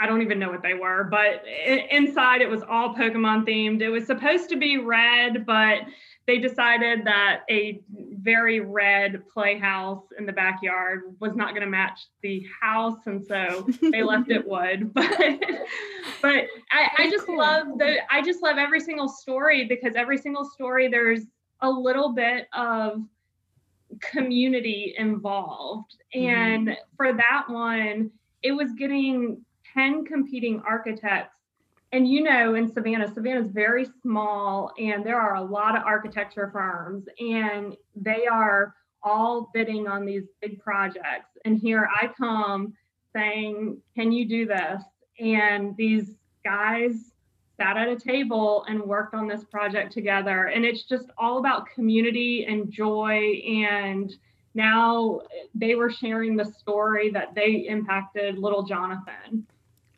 I 0.00 0.06
don't 0.06 0.22
even 0.22 0.38
know 0.38 0.50
what 0.50 0.62
they 0.62 0.74
were, 0.74 1.04
but 1.04 1.42
inside 1.90 2.40
it 2.40 2.48
was 2.48 2.62
all 2.62 2.94
Pokemon 2.94 3.46
themed. 3.46 3.80
It 3.80 3.88
was 3.88 4.06
supposed 4.06 4.48
to 4.50 4.56
be 4.56 4.78
red, 4.78 5.44
but 5.44 5.78
they 6.28 6.38
decided 6.38 7.06
that 7.06 7.40
a 7.50 7.80
very 7.88 8.60
red 8.60 9.26
playhouse 9.32 10.04
in 10.18 10.26
the 10.26 10.32
backyard 10.32 11.16
was 11.20 11.34
not 11.34 11.54
going 11.54 11.62
to 11.62 11.70
match 11.70 12.00
the 12.22 12.46
house, 12.60 12.98
and 13.06 13.24
so 13.24 13.66
they 13.90 14.02
left 14.02 14.30
it 14.30 14.46
wood. 14.46 14.92
But 14.94 15.40
but 16.20 16.44
I, 16.70 16.90
I 16.98 17.10
just 17.10 17.26
cool. 17.26 17.38
love 17.38 17.78
the 17.78 17.98
I 18.12 18.20
just 18.20 18.42
love 18.42 18.58
every 18.58 18.80
single 18.80 19.08
story 19.08 19.64
because 19.64 19.94
every 19.94 20.18
single 20.18 20.44
story 20.44 20.88
there's 20.88 21.22
a 21.62 21.70
little 21.70 22.12
bit 22.12 22.46
of 22.52 23.02
community 24.00 24.94
involved, 24.98 25.94
mm-hmm. 26.14 26.28
and 26.28 26.76
for 26.96 27.14
that 27.14 27.44
one, 27.48 28.10
it 28.42 28.52
was 28.52 28.72
getting 28.72 29.42
ten 29.72 30.04
competing 30.04 30.60
architects 30.66 31.37
and 31.92 32.08
you 32.08 32.22
know 32.22 32.54
in 32.54 32.72
savannah 32.72 33.12
savannah 33.12 33.40
is 33.40 33.50
very 33.50 33.86
small 34.02 34.72
and 34.78 35.04
there 35.04 35.20
are 35.20 35.36
a 35.36 35.42
lot 35.42 35.76
of 35.76 35.82
architecture 35.84 36.50
firms 36.52 37.06
and 37.18 37.76
they 37.96 38.26
are 38.26 38.74
all 39.02 39.50
bidding 39.54 39.86
on 39.86 40.04
these 40.04 40.24
big 40.40 40.60
projects. 40.60 41.36
And 41.44 41.58
here 41.58 41.88
i 42.00 42.08
come 42.08 42.74
saying 43.14 43.80
can 43.94 44.12
you 44.12 44.28
do 44.28 44.46
this? 44.46 44.82
And 45.18 45.76
these 45.76 46.14
guys 46.44 47.12
sat 47.56 47.76
at 47.76 47.88
a 47.88 47.96
table 47.96 48.64
and 48.68 48.80
worked 48.80 49.14
on 49.14 49.26
this 49.26 49.44
project 49.44 49.92
together. 49.92 50.46
And 50.46 50.64
it's 50.64 50.84
just 50.84 51.06
all 51.18 51.38
about 51.38 51.66
community 51.74 52.44
and 52.48 52.70
joy. 52.70 53.42
And 53.44 54.14
now 54.54 55.20
they 55.54 55.74
were 55.74 55.90
sharing 55.90 56.36
the 56.36 56.44
story 56.44 57.10
that 57.10 57.34
they 57.34 57.66
impacted 57.68 58.38
little 58.38 58.62
jonathan 58.62 59.46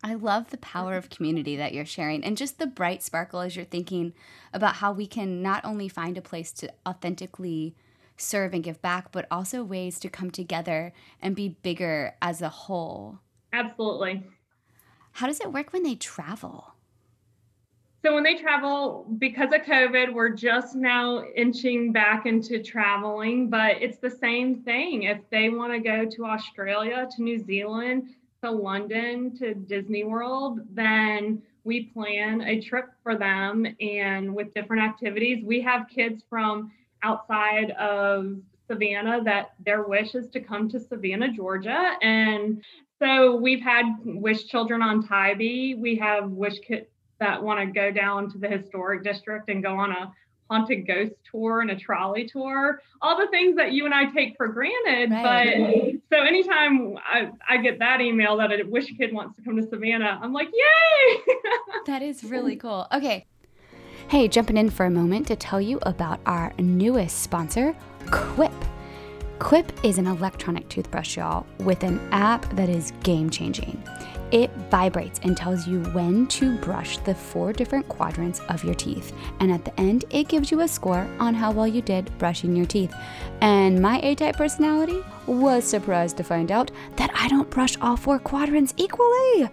I 0.03 0.15
love 0.15 0.51
the 0.51 0.59
power 0.59 0.97
of 0.97 1.05
mm-hmm. 1.05 1.17
community 1.17 1.57
that 1.57 1.75
you're 1.75 1.85
sharing 1.85 2.25
and 2.25 2.37
just 2.37 2.59
the 2.59 2.67
bright 2.67 3.03
sparkle 3.03 3.41
as 3.41 3.57
you're 3.57 3.65
thinking 3.65 4.13
about 4.53 4.77
how 4.77 4.93
we 4.93 5.07
can 5.07 5.43
not 5.43 5.65
only 5.65 5.89
find 5.89 6.17
a 6.17 6.23
place 6.23 6.53
to 6.53 6.73
authentically 6.87 7.75
serve 8.17 8.55
and 8.55 8.65
give 8.65 8.83
back, 8.83 9.13
but 9.13 9.27
also 9.31 9.63
ways 9.63 9.99
to 10.01 10.09
come 10.09 10.31
together 10.31 10.93
and 11.23 11.37
be 11.37 11.57
bigger 11.63 12.15
as 12.21 12.43
a 12.43 12.49
whole. 12.49 13.19
Absolutely. 13.53 14.23
How 15.13 15.27
does 15.27 15.41
it 15.41 15.53
work 15.53 15.73
when 15.73 15.83
they 15.83 15.95
travel? 15.95 16.75
So, 18.03 18.15
when 18.15 18.23
they 18.23 18.37
travel, 18.37 19.07
because 19.19 19.53
of 19.53 19.61
COVID, 19.63 20.15
we're 20.15 20.31
just 20.31 20.75
now 20.75 21.23
inching 21.37 21.93
back 21.93 22.25
into 22.25 22.63
traveling, 22.63 23.51
but 23.51 23.83
it's 23.83 23.99
the 23.99 24.11
same 24.11 24.63
thing. 24.63 25.03
If 25.03 25.19
they 25.31 25.51
want 25.51 25.75
to 25.75 25.81
go 25.81 26.07
to 26.07 26.25
Australia, 26.25 27.07
to 27.15 27.23
New 27.23 27.39
Zealand, 27.39 28.15
to 28.43 28.51
London 28.51 29.37
to 29.39 29.55
Disney 29.55 30.05
World, 30.05 30.61
then 30.73 31.43
we 31.65 31.85
plan 31.87 32.41
a 32.43 32.61
trip 32.61 32.91
for 33.03 33.17
them 33.17 33.67
and 33.81 34.35
with 34.35 34.55
different 34.55 34.83
activities. 34.83 35.45
We 35.45 35.61
have 35.61 35.87
kids 35.95 36.25
from 36.29 36.73
outside 37.03 37.71
of 37.73 38.37
Savannah 38.67 39.23
that 39.25 39.55
their 39.65 39.83
wish 39.83 40.15
is 40.15 40.29
to 40.31 40.41
come 40.41 40.69
to 40.71 40.81
Savannah, 40.81 41.33
Georgia. 41.33 41.93
And 42.03 42.63
so 42.99 43.37
we've 43.37 43.63
had 43.63 43.85
wish 44.05 44.47
children 44.47 44.81
on 44.83 45.07
Tybee. 45.07 45.75
We 45.75 45.97
have 45.97 46.31
wish 46.31 46.61
kids 46.61 46.87
that 47.19 47.43
want 47.43 47.61
to 47.61 47.67
go 47.67 47.91
down 47.91 48.31
to 48.31 48.39
the 48.39 48.49
historic 48.49 49.05
district 49.05 49.51
and 49.51 49.63
go 49.63 49.75
on 49.75 49.91
a 49.91 50.13
haunted 50.51 50.87
ghost 50.87 51.13
tour 51.31 51.61
and 51.61 51.71
a 51.71 51.77
trolley 51.77 52.27
tour, 52.27 52.83
all 53.01 53.17
the 53.17 53.29
things 53.29 53.57
that 53.57 53.73
you 53.73 53.85
and 53.85 53.95
I 53.95 54.07
take 54.07 54.37
for 54.37 54.49
granted. 54.49 55.11
Right. 55.11 56.01
But 56.09 56.17
so 56.17 56.25
anytime 56.25 56.99
I, 56.99 57.31
I 57.49 57.59
get 57.59 57.79
that 57.79 58.01
email 58.01 58.37
that 58.39 58.51
a 58.51 58.65
wish 58.67 58.93
kid 58.97 59.13
wants 59.15 59.37
to 59.37 59.43
come 59.43 59.57
to 59.57 59.69
Savannah, 59.69 60.19
I'm 60.21 60.33
like, 60.33 60.49
yay! 60.53 61.35
that 61.87 62.03
is 62.03 62.25
really 62.25 62.57
cool. 62.57 62.87
Okay. 62.93 63.27
Hey, 64.09 64.27
jumping 64.27 64.57
in 64.57 64.71
for 64.71 64.87
a 64.87 64.91
moment 64.91 65.29
to 65.29 65.37
tell 65.37 65.61
you 65.61 65.79
about 65.83 66.19
our 66.27 66.53
newest 66.59 67.23
sponsor, 67.23 67.77
Quip. 68.11 68.53
Quip 69.39 69.73
is 69.85 69.99
an 69.99 70.07
electronic 70.07 70.69
toothbrush, 70.69 71.17
y'all, 71.17 71.47
with 71.61 71.85
an 71.85 72.01
app 72.11 72.45
that 72.57 72.69
is 72.69 72.93
game 73.05 73.31
changing. 73.31 73.81
It 74.33 74.51
vibrates 74.71 75.19
and 75.23 75.37
tells 75.37 75.67
you 75.67 75.83
when 75.93 76.27
to 76.29 76.57
brush 76.59 76.99
the 76.99 77.15
four 77.15 77.53
different 77.53 77.89
quadrants 77.89 78.41
of 78.49 78.63
your 78.63 78.75
teeth. 78.75 79.13
And 79.41 79.51
at 79.51 79.65
the 79.65 79.79
end, 79.81 80.05
it 80.11 80.29
gives 80.29 80.51
you 80.51 80.61
a 80.61 80.69
score 80.69 81.09
on 81.19 81.35
how 81.35 81.51
well 81.51 81.67
you 81.67 81.83
did 81.83 82.17
brushing 82.19 82.55
your 82.55 82.67
teeth. 82.67 82.95
And 83.41 83.81
my 83.81 83.99
A 84.03 84.15
type 84.15 84.37
personality 84.37 85.03
was 85.27 85.65
surprised 85.65 86.17
to 86.19 86.25
find 86.25 86.53
out 86.53 86.71
that 86.97 87.11
I 87.15 87.29
don't 87.29 87.51
brush 87.51 87.77
all 87.81 87.97
four 87.97 88.19
quadrants 88.19 88.75
equally. 88.77 89.51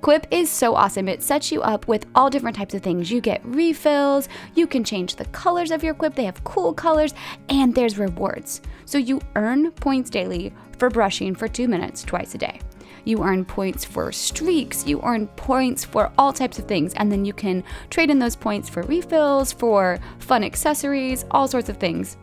Quip 0.00 0.26
is 0.30 0.48
so 0.48 0.74
awesome. 0.74 1.08
It 1.08 1.22
sets 1.22 1.52
you 1.52 1.60
up 1.60 1.86
with 1.86 2.06
all 2.14 2.30
different 2.30 2.56
types 2.56 2.72
of 2.72 2.82
things. 2.82 3.10
You 3.10 3.20
get 3.20 3.44
refills, 3.44 4.28
you 4.54 4.66
can 4.66 4.82
change 4.82 5.16
the 5.16 5.26
colors 5.26 5.70
of 5.70 5.84
your 5.84 5.92
Quip, 5.92 6.14
they 6.14 6.24
have 6.24 6.42
cool 6.44 6.72
colors, 6.72 7.12
and 7.50 7.74
there's 7.74 7.98
rewards. 7.98 8.62
So 8.86 8.96
you 8.96 9.20
earn 9.36 9.72
points 9.72 10.08
daily 10.08 10.54
for 10.78 10.88
brushing 10.88 11.34
for 11.34 11.48
two 11.48 11.68
minutes 11.68 12.02
twice 12.02 12.34
a 12.34 12.38
day. 12.38 12.60
You 13.04 13.22
earn 13.22 13.44
points 13.44 13.84
for 13.84 14.12
streaks, 14.12 14.86
you 14.86 15.00
earn 15.02 15.26
points 15.28 15.84
for 15.84 16.12
all 16.18 16.32
types 16.32 16.58
of 16.58 16.66
things, 16.66 16.94
and 16.94 17.10
then 17.10 17.24
you 17.24 17.32
can 17.32 17.64
trade 17.88 18.10
in 18.10 18.18
those 18.18 18.36
points 18.36 18.68
for 18.68 18.82
refills, 18.82 19.52
for 19.52 19.98
fun 20.18 20.44
accessories, 20.44 21.24
all 21.30 21.48
sorts 21.48 21.68
of 21.68 21.76
things. 21.76 22.16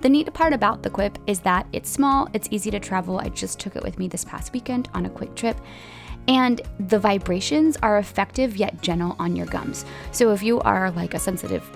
The 0.00 0.08
neat 0.08 0.32
part 0.32 0.52
about 0.52 0.82
the 0.82 0.90
Quip 0.90 1.18
is 1.26 1.40
that 1.40 1.66
it's 1.72 1.90
small, 1.90 2.28
it's 2.32 2.48
easy 2.50 2.70
to 2.70 2.78
travel. 2.78 3.18
I 3.18 3.28
just 3.30 3.58
took 3.58 3.76
it 3.76 3.82
with 3.82 3.98
me 3.98 4.08
this 4.08 4.24
past 4.24 4.52
weekend 4.52 4.88
on 4.94 5.06
a 5.06 5.10
quick 5.10 5.34
trip. 5.34 5.58
And 6.28 6.60
the 6.88 6.98
vibrations 6.98 7.76
are 7.82 7.98
effective 7.98 8.56
yet 8.56 8.82
gentle 8.82 9.16
on 9.18 9.36
your 9.36 9.46
gums. 9.46 9.84
So 10.12 10.32
if 10.32 10.42
you 10.42 10.60
are 10.60 10.90
like 10.90 11.14
a 11.14 11.18
sensitive 11.18 11.68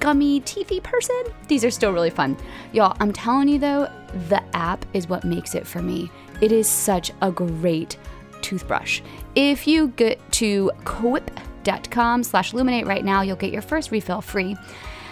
gummy, 0.00 0.40
teethy 0.40 0.82
person, 0.82 1.22
these 1.46 1.64
are 1.64 1.70
still 1.70 1.92
really 1.92 2.10
fun. 2.10 2.36
Y'all, 2.72 2.96
I'm 3.00 3.12
telling 3.12 3.48
you 3.48 3.58
though, 3.58 3.88
the 4.28 4.42
app 4.56 4.84
is 4.94 5.08
what 5.08 5.24
makes 5.24 5.54
it 5.54 5.66
for 5.66 5.82
me. 5.82 6.10
It 6.40 6.52
is 6.52 6.68
such 6.68 7.10
a 7.20 7.30
great 7.30 7.96
toothbrush. 8.42 9.00
If 9.34 9.66
you 9.66 9.88
get 9.88 10.20
to 10.32 10.70
quip.com 10.84 12.22
slash 12.22 12.52
illuminate 12.52 12.86
right 12.86 13.04
now, 13.04 13.22
you'll 13.22 13.36
get 13.36 13.52
your 13.52 13.62
first 13.62 13.90
refill 13.90 14.20
free. 14.20 14.56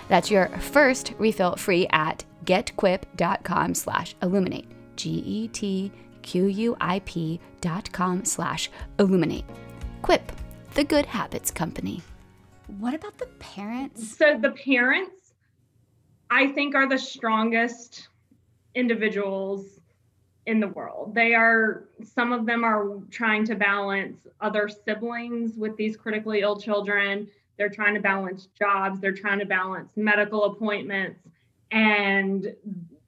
That's 0.09 0.31
your 0.31 0.49
first 0.49 1.15
refill 1.19 1.57
free 1.57 1.89
at 1.91 2.25
getquip.com 2.45 3.75
slash 3.75 4.15
illuminate. 4.23 4.69
G-E-T-Q-U-I-P 4.97 5.91
dot 7.61 7.93
com 7.93 8.25
slash 8.25 8.71
illuminate. 8.99 9.45
Quip, 10.03 10.33
the 10.75 10.85
good 10.85 11.07
habits 11.07 11.51
company. 11.51 12.03
What 12.79 12.95
about 12.95 13.19
the 13.19 13.27
parents? 13.39 14.17
So 14.17 14.39
the 14.41 14.53
parents, 14.53 15.35
I 16.31 16.49
think, 16.49 16.75
are 16.75 16.89
the 16.89 16.99
strongest 16.99 18.09
individuals 18.75 19.76
in 20.47 20.61
the 20.61 20.69
world. 20.69 21.15
They 21.15 21.35
are, 21.35 21.85
some 22.05 22.33
of 22.33 22.47
them 22.47 22.65
are 22.65 22.99
trying 23.11 23.45
to 23.47 23.55
balance 23.55 24.19
other 24.41 24.69
siblings 24.69 25.57
with 25.57 25.77
these 25.77 25.97
critically 25.97 26.41
ill 26.41 26.59
children. 26.59 27.29
They're 27.59 27.69
trying 27.69 27.95
to 27.95 28.01
balance 28.01 28.49
jobs, 28.59 29.01
they're 29.01 29.13
trying 29.13 29.41
to 29.41 29.47
balance 29.47 29.91
medical 29.97 30.45
appointments. 30.45 31.21
And 31.73 32.55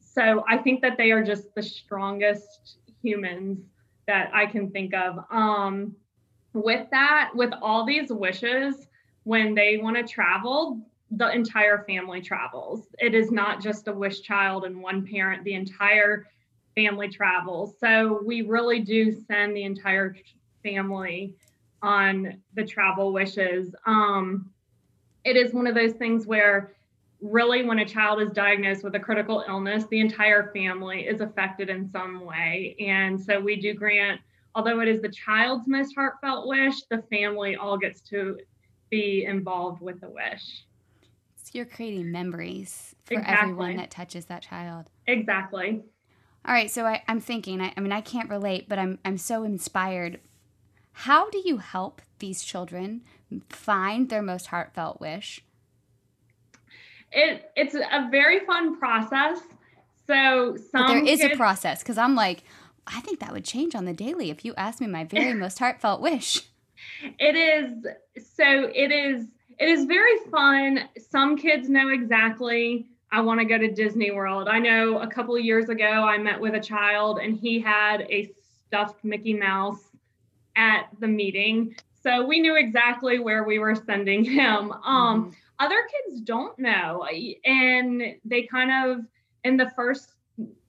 so 0.01 0.44
I 0.48 0.57
think 0.57 0.83
that 0.83 0.96
they 0.96 1.12
are 1.12 1.22
just 1.22 1.55
the 1.55 1.62
strongest 1.62 2.79
humans 3.03 3.61
that 4.07 4.31
I 4.35 4.46
can 4.46 4.70
think 4.70 4.94
of. 4.94 5.24
Um, 5.31 5.94
with 6.55 6.88
that, 6.90 7.31
with 7.35 7.53
all 7.62 7.85
these 7.85 8.11
wishes, 8.11 8.88
when 9.24 9.55
they 9.55 9.77
want 9.77 9.96
to 9.96 10.03
travel, 10.03 10.81
the 11.11 11.31
entire 11.31 11.85
family 11.85 12.20
travels. 12.20 12.87
It 12.98 13.14
is 13.14 13.31
not 13.31 13.62
just 13.62 13.88
a 13.88 13.92
wish 13.92 14.22
child 14.22 14.64
and 14.64 14.81
one 14.81 15.07
parent, 15.07 15.44
the 15.44 15.55
entire 15.55 16.27
family 16.79 17.09
travels. 17.09 17.75
So 17.81 18.21
we 18.25 18.43
really 18.43 18.81
do 18.81 19.11
send 19.27 19.57
the 19.57 19.64
entire 19.64 20.14
family 20.62 21.35
on 21.83 22.41
the 22.55 22.64
travel 22.64 23.12
wishes. 23.12 23.75
Um, 23.85 24.51
it 25.25 25.37
is 25.37 25.53
one 25.53 25.67
of 25.67 25.75
those 25.75 25.95
things 25.95 26.25
where 26.25 26.75
really 27.21 27.64
when 27.64 27.81
a 27.81 27.85
child 27.85 28.23
is 28.23 28.31
diagnosed 28.31 28.85
with 28.85 28.95
a 28.95 29.01
critical 29.01 29.45
illness 29.49 29.85
the 29.91 29.99
entire 29.99 30.53
family 30.53 31.01
is 31.01 31.21
affected 31.21 31.69
in 31.69 31.91
some 31.91 32.25
way 32.25 32.77
and 32.79 33.21
so 33.21 33.41
we 33.41 33.61
do 33.61 33.75
grant 33.75 34.21
although 34.55 34.79
it 34.79 34.87
is 34.87 35.03
the 35.03 35.09
child's 35.09 35.67
most 35.67 35.93
heartfelt 35.97 36.47
wish 36.47 36.77
the 36.91 37.03
family 37.11 37.57
all 37.57 37.77
gets 37.77 38.01
to 38.01 38.38
be 38.88 39.25
involved 39.25 39.81
with 39.81 40.01
the 40.01 40.09
wish 40.09 40.64
so 41.35 41.51
you're 41.55 41.67
creating 41.67 42.12
memories 42.12 42.95
for 43.05 43.14
exactly. 43.14 43.49
everyone 43.49 43.77
that 43.77 43.91
touches 43.91 44.27
that 44.27 44.41
child 44.41 44.88
exactly 45.09 45.83
all 46.44 46.55
right, 46.55 46.70
so 46.70 46.87
I, 46.87 47.03
am 47.09 47.20
thinking. 47.20 47.61
I, 47.61 47.72
I 47.77 47.81
mean, 47.81 47.92
I 47.92 48.01
can't 48.01 48.31
relate, 48.31 48.68
but 48.68 48.79
I'm 48.79 48.98
I'm 49.05 49.18
so 49.18 49.42
inspired. 49.42 50.20
How 50.92 51.31
do 51.31 51.42
you 51.44 51.59
help 51.59 52.03
these 52.18 52.42
children 52.42 53.03
find 53.48 54.09
their 54.09 54.22
most 54.22 54.46
heartfelt 54.46 55.01
wish? 55.01 55.44
It 57.12 57.51
it's 57.57 57.74
a 57.74 58.09
very 58.11 58.40
fun 58.46 58.79
process. 58.79 59.40
So 60.07 60.57
some 60.57 60.87
but 60.87 60.88
there 60.88 61.05
is 61.05 61.20
kids, 61.20 61.35
a 61.35 61.37
process 61.37 61.83
because 61.83 61.98
I'm 61.98 62.14
like, 62.14 62.42
I 62.87 63.01
think 63.01 63.20
that 63.20 63.33
would 63.33 63.44
change 63.44 63.74
on 63.74 63.85
the 63.85 63.92
daily 63.92 64.31
if 64.31 64.44
you 64.44 64.55
asked 64.57 64.81
me 64.81 64.87
my 64.87 65.05
very 65.05 65.35
most 65.38 65.59
heartfelt 65.59 66.01
wish. 66.01 66.42
It 67.18 67.37
is 67.37 67.85
so 68.35 68.70
it 68.74 68.90
is 68.90 69.27
it 69.59 69.68
is 69.68 69.85
very 69.85 70.18
fun. 70.31 70.88
Some 71.11 71.37
kids 71.37 71.68
know 71.68 71.88
exactly 71.88 72.87
I 73.11 73.21
want 73.21 73.40
to 73.40 73.47
go 73.47 73.57
to 73.57 73.71
Disney 73.73 74.11
World. 74.11 74.49
I 74.49 74.59
know 74.59 75.01
a 75.01 75.07
couple 75.07 75.35
of 75.35 75.42
years 75.42 75.68
ago 75.68 75.85
I 75.85 76.18
met 76.18 76.38
with 76.40 76.55
a 76.55 76.61
child 76.61 77.18
and 77.18 77.37
he 77.37 77.59
had 77.59 78.03
a 78.11 78.31
stuffed 78.66 79.03
Mickey 79.03 79.35
Mouse 79.35 79.81
at 80.57 80.88
the 81.01 81.09
meeting. 81.09 81.75
So 82.03 82.27
we 82.27 82.40
knew 82.40 82.57
exactly 82.57 83.18
where 83.18 83.44
we 83.44 83.59
were 83.59 83.75
sending 83.75 84.25
him. 84.25 84.73
Um, 84.73 85.25
mm-hmm. 85.25 85.31
Other 85.59 85.87
kids 85.90 86.21
don't 86.21 86.59
know. 86.59 87.07
And 87.44 88.16
they 88.25 88.42
kind 88.42 88.90
of, 88.90 89.05
in 89.44 89.57
the 89.57 89.71
first 89.75 90.12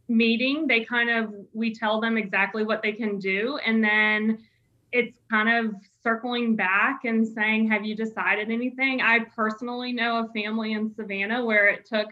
meeting, 0.07 0.65
they 0.65 0.83
kind 0.83 1.09
of, 1.09 1.33
we 1.53 1.73
tell 1.73 1.99
them 1.99 2.17
exactly 2.17 2.63
what 2.63 2.81
they 2.81 2.93
can 2.93 3.19
do. 3.19 3.59
And 3.65 3.83
then 3.83 4.39
it's 4.91 5.19
kind 5.29 5.49
of 5.49 5.75
circling 6.01 6.55
back 6.55 7.05
and 7.05 7.27
saying, 7.27 7.69
Have 7.69 7.85
you 7.85 7.95
decided 7.95 8.49
anything? 8.49 9.01
I 9.01 9.19
personally 9.35 9.91
know 9.91 10.25
a 10.25 10.33
family 10.33 10.73
in 10.73 10.93
Savannah 10.95 11.45
where 11.45 11.67
it 11.67 11.85
took 11.85 12.07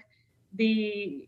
the 0.56 1.28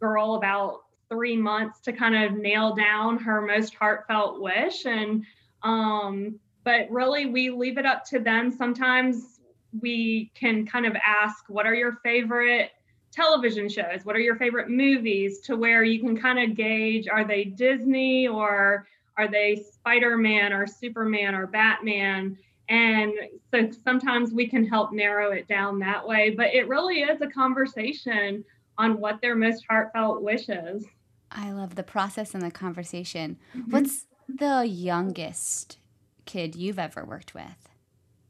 girl 0.00 0.34
about 0.34 0.82
three 1.08 1.36
months 1.36 1.80
to 1.80 1.92
kind 1.92 2.16
of 2.16 2.32
nail 2.32 2.74
down 2.74 3.18
her 3.18 3.40
most 3.42 3.74
heartfelt 3.74 4.40
wish. 4.40 4.86
And, 4.86 5.24
um, 5.62 6.40
but 6.64 6.90
really, 6.90 7.26
we 7.26 7.50
leave 7.50 7.78
it 7.78 7.86
up 7.86 8.04
to 8.06 8.18
them. 8.18 8.50
Sometimes 8.50 9.40
we 9.80 10.30
can 10.34 10.66
kind 10.66 10.86
of 10.86 10.96
ask, 11.04 11.44
What 11.48 11.66
are 11.66 11.74
your 11.74 11.98
favorite 12.02 12.70
television 13.12 13.68
shows? 13.68 14.04
What 14.04 14.16
are 14.16 14.20
your 14.20 14.36
favorite 14.36 14.70
movies? 14.70 15.40
To 15.40 15.56
where 15.56 15.84
you 15.84 16.00
can 16.00 16.16
kind 16.16 16.38
of 16.38 16.56
gauge 16.56 17.08
are 17.08 17.24
they 17.24 17.44
Disney 17.44 18.26
or 18.26 18.86
are 19.16 19.28
they 19.28 19.56
Spider 19.56 20.16
Man 20.16 20.52
or 20.52 20.66
Superman 20.66 21.34
or 21.34 21.46
Batman? 21.46 22.38
And 22.72 23.12
so 23.50 23.68
sometimes 23.84 24.32
we 24.32 24.48
can 24.48 24.64
help 24.64 24.94
narrow 24.94 25.30
it 25.32 25.46
down 25.46 25.78
that 25.80 26.08
way. 26.08 26.30
But 26.30 26.54
it 26.54 26.68
really 26.68 27.02
is 27.02 27.20
a 27.20 27.26
conversation 27.26 28.42
on 28.78 28.98
what 28.98 29.20
their 29.20 29.34
most 29.34 29.66
heartfelt 29.68 30.22
wishes. 30.22 30.86
I 31.30 31.50
love 31.50 31.74
the 31.74 31.82
process 31.82 32.32
and 32.32 32.42
the 32.42 32.50
conversation. 32.50 33.36
Mm-hmm. 33.54 33.70
What's 33.72 34.06
the 34.26 34.66
youngest 34.66 35.76
kid 36.24 36.56
you've 36.56 36.78
ever 36.78 37.04
worked 37.04 37.34
with? 37.34 37.68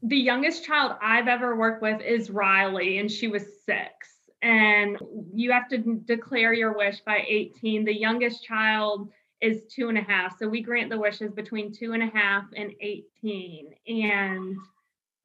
The 0.01 0.17
youngest 0.17 0.65
child 0.65 0.97
I've 1.01 1.29
ever 1.29 1.55
worked 1.55 1.81
with 1.81 2.01
is 2.01 2.29
Riley, 2.29 2.97
and 2.97 3.09
she 3.09 3.29
was 3.29 3.43
six. 3.65 4.09
And 4.41 4.97
you 5.33 5.53
have 5.53 5.69
to 5.69 5.77
declare 5.77 6.51
your 6.51 6.77
wish 6.77 6.99
by 6.99 7.23
18. 7.25 7.85
The 7.85 7.97
youngest 7.97 8.43
child 8.43 9.09
is 9.43 9.63
two 9.69 9.89
and 9.89 9.97
a 9.97 10.01
half. 10.01 10.39
So 10.39 10.47
we 10.47 10.61
grant 10.61 10.89
the 10.89 10.97
wishes 10.97 11.33
between 11.33 11.73
two 11.73 11.91
and 11.91 12.01
a 12.01 12.07
half 12.07 12.45
and 12.55 12.71
18. 12.79 13.73
And 13.87 14.55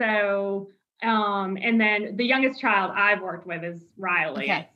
so, 0.01 0.71
um, 1.03 1.57
and 1.63 1.81
then 1.81 2.17
the 2.17 2.25
youngest 2.25 2.61
child 2.61 2.91
I've 2.97 3.23
worked 3.23 3.47
with 3.47 3.63
is 3.63 3.85
Riley. 3.97 4.45
Okay. 4.45 4.69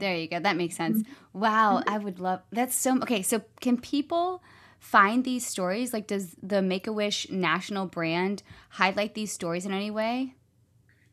There 0.00 0.16
you 0.16 0.28
go. 0.28 0.40
That 0.40 0.56
makes 0.56 0.76
sense. 0.76 1.02
Mm-hmm. 1.02 1.38
Wow. 1.38 1.82
I 1.86 1.98
would 1.98 2.18
love 2.18 2.40
that's 2.50 2.74
so 2.74 3.00
okay. 3.02 3.22
So 3.22 3.42
can 3.60 3.80
people 3.80 4.42
find 4.80 5.24
these 5.24 5.46
stories? 5.46 5.92
Like, 5.92 6.08
does 6.08 6.34
the 6.42 6.60
Make 6.60 6.88
a 6.88 6.92
Wish 6.92 7.30
national 7.30 7.86
brand 7.86 8.42
highlight 8.70 9.14
these 9.14 9.30
stories 9.30 9.64
in 9.64 9.72
any 9.72 9.92
way? 9.92 10.34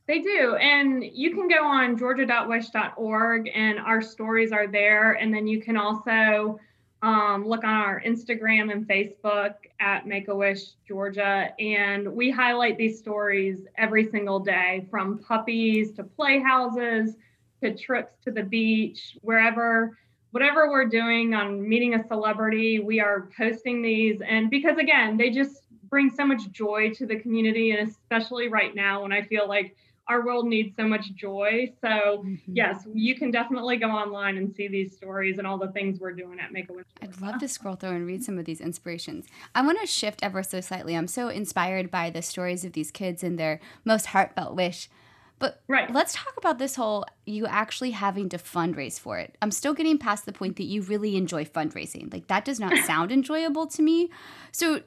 They 0.07 0.19
do. 0.19 0.55
And 0.55 1.03
you 1.03 1.35
can 1.35 1.47
go 1.47 1.63
on 1.63 1.97
georgia.wish.org 1.97 3.49
and 3.53 3.79
our 3.79 4.01
stories 4.01 4.51
are 4.51 4.67
there. 4.67 5.13
And 5.13 5.33
then 5.33 5.47
you 5.47 5.61
can 5.61 5.77
also 5.77 6.59
um, 7.05 7.47
look 7.47 7.63
on 7.63 7.69
our 7.69 8.01
Instagram 8.01 8.71
and 8.71 8.87
Facebook 8.87 9.53
at 9.79 10.07
Make 10.07 10.27
a 10.27 10.35
Wish 10.35 10.71
Georgia, 10.87 11.53
and 11.59 12.11
we 12.11 12.31
highlight 12.31 12.79
these 12.79 12.97
stories 12.97 13.67
every 13.77 14.09
single 14.09 14.39
day 14.39 14.87
from 14.89 15.19
puppies 15.19 15.91
to 15.93 16.03
playhouses 16.03 17.13
to 17.61 17.75
trips 17.75 18.13
to 18.23 18.31
the 18.31 18.41
beach, 18.41 19.19
wherever, 19.21 19.95
whatever 20.31 20.71
we're 20.71 20.89
doing 20.89 21.35
on 21.35 21.69
meeting 21.69 21.93
a 21.93 22.07
celebrity, 22.07 22.79
we 22.79 22.99
are 22.99 23.29
posting 23.37 23.83
these. 23.83 24.19
And 24.27 24.49
because 24.49 24.79
again, 24.79 25.15
they 25.15 25.29
just 25.29 25.61
bring 25.87 26.09
so 26.09 26.25
much 26.25 26.49
joy 26.51 26.91
to 26.95 27.05
the 27.05 27.19
community, 27.19 27.69
and 27.69 27.87
especially 27.87 28.47
right 28.47 28.73
now 28.73 29.03
when 29.03 29.13
I 29.13 29.21
feel 29.21 29.47
like 29.47 29.75
our 30.07 30.25
world 30.25 30.45
needs 30.47 30.75
so 30.75 30.87
much 30.87 31.13
joy. 31.15 31.73
So, 31.81 31.87
mm-hmm. 31.87 32.35
yes, 32.47 32.87
you 32.93 33.15
can 33.15 33.31
definitely 33.31 33.77
go 33.77 33.89
online 33.89 34.37
and 34.37 34.53
see 34.53 34.67
these 34.67 34.95
stories 34.95 35.37
and 35.39 35.47
all 35.47 35.57
the 35.57 35.71
things 35.71 35.99
we're 35.99 36.13
doing 36.13 36.39
at 36.39 36.51
Make 36.51 36.69
a 36.69 36.73
Wish. 36.73 36.85
I'd 37.01 37.19
love 37.21 37.39
to 37.39 37.47
scroll 37.47 37.75
through 37.75 37.91
and 37.91 38.05
read 38.05 38.23
some 38.23 38.37
of 38.37 38.45
these 38.45 38.61
inspirations. 38.61 39.25
I 39.55 39.61
want 39.63 39.79
to 39.81 39.87
shift 39.87 40.21
ever 40.21 40.43
so 40.43 40.61
slightly. 40.61 40.95
I'm 40.95 41.07
so 41.07 41.29
inspired 41.29 41.89
by 41.89 42.09
the 42.09 42.21
stories 42.21 42.63
of 42.63 42.73
these 42.73 42.91
kids 42.91 43.23
and 43.23 43.39
their 43.39 43.59
most 43.83 44.07
heartfelt 44.07 44.55
wish. 44.55 44.89
But 45.37 45.61
right. 45.67 45.91
let's 45.91 46.13
talk 46.13 46.33
about 46.37 46.59
this 46.59 46.75
whole 46.75 47.05
you 47.25 47.45
actually 47.45 47.91
having 47.91 48.29
to 48.29 48.37
fundraise 48.37 48.99
for 48.99 49.17
it. 49.19 49.35
I'm 49.41 49.51
still 49.51 49.73
getting 49.73 49.97
past 49.97 50.25
the 50.25 50.31
point 50.31 50.55
that 50.57 50.63
you 50.63 50.81
really 50.81 51.17
enjoy 51.17 51.45
fundraising. 51.45 52.11
Like 52.13 52.27
that 52.27 52.45
does 52.45 52.59
not 52.59 52.77
sound 52.85 53.11
enjoyable 53.11 53.67
to 53.67 53.81
me. 53.81 54.09
So 54.51 54.81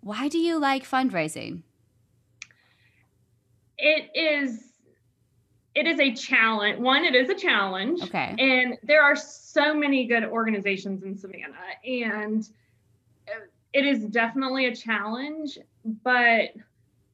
why 0.00 0.28
do 0.28 0.38
you 0.38 0.58
like 0.58 0.88
fundraising? 0.88 1.62
It 3.82 4.10
is 4.14 4.72
it 5.74 5.86
is 5.86 5.98
a 6.00 6.14
challenge. 6.14 6.78
One, 6.78 7.04
it 7.04 7.14
is 7.14 7.30
a 7.30 7.34
challenge. 7.34 8.02
Okay. 8.02 8.34
And 8.38 8.76
there 8.82 9.02
are 9.02 9.16
so 9.16 9.74
many 9.74 10.06
good 10.06 10.24
organizations 10.24 11.02
in 11.02 11.16
Savannah, 11.16 11.54
and 11.84 12.46
uh, 13.28 13.46
it 13.72 13.86
is 13.86 14.04
definitely 14.06 14.66
a 14.66 14.76
challenge. 14.76 15.58
But 16.04 16.50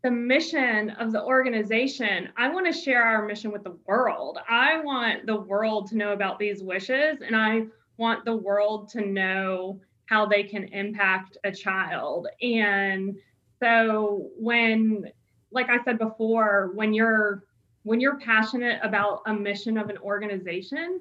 the 0.02 0.10
mission 0.10 0.90
of 0.90 1.12
the 1.12 1.22
organization, 1.22 2.30
I 2.36 2.50
want 2.50 2.66
to 2.66 2.72
share 2.72 3.02
our 3.02 3.26
mission 3.26 3.52
with 3.52 3.64
the 3.64 3.76
world. 3.86 4.38
I 4.48 4.80
want 4.80 5.26
the 5.26 5.40
world 5.40 5.88
to 5.88 5.96
know 5.96 6.12
about 6.12 6.38
these 6.38 6.62
wishes, 6.62 7.18
and 7.24 7.36
I 7.36 7.66
want 7.96 8.24
the 8.24 8.36
world 8.36 8.88
to 8.90 9.00
know 9.00 9.80
how 10.06 10.26
they 10.26 10.42
can 10.42 10.64
impact 10.64 11.38
a 11.44 11.52
child. 11.52 12.26
And 12.42 13.16
so 13.60 14.30
when 14.36 15.10
like 15.50 15.68
I 15.68 15.82
said 15.84 15.98
before, 15.98 16.70
when 16.74 16.92
you're 16.92 17.44
when 17.84 18.00
you're 18.00 18.18
passionate 18.18 18.80
about 18.82 19.22
a 19.26 19.32
mission 19.32 19.78
of 19.78 19.88
an 19.88 19.98
organization, 19.98 21.00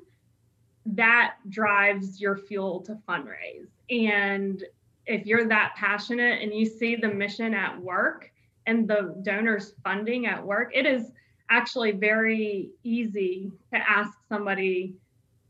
that 0.86 1.36
drives 1.50 2.22
your 2.22 2.38
fuel 2.38 2.82
to 2.82 2.98
fundraise. 3.08 3.68
And 3.90 4.64
if 5.06 5.26
you're 5.26 5.48
that 5.48 5.74
passionate 5.76 6.42
and 6.42 6.54
you 6.54 6.66
see 6.66 6.96
the 6.96 7.08
mission 7.08 7.54
at 7.54 7.80
work 7.82 8.32
and 8.68 8.88
the 8.88 9.16
donors 9.24 9.74
funding 9.84 10.28
at 10.28 10.46
work, 10.46 10.72
it 10.74 10.86
is 10.86 11.12
actually 11.50 11.92
very 11.92 12.70
easy 12.84 13.52
to 13.74 13.78
ask 13.90 14.12
somebody 14.30 14.96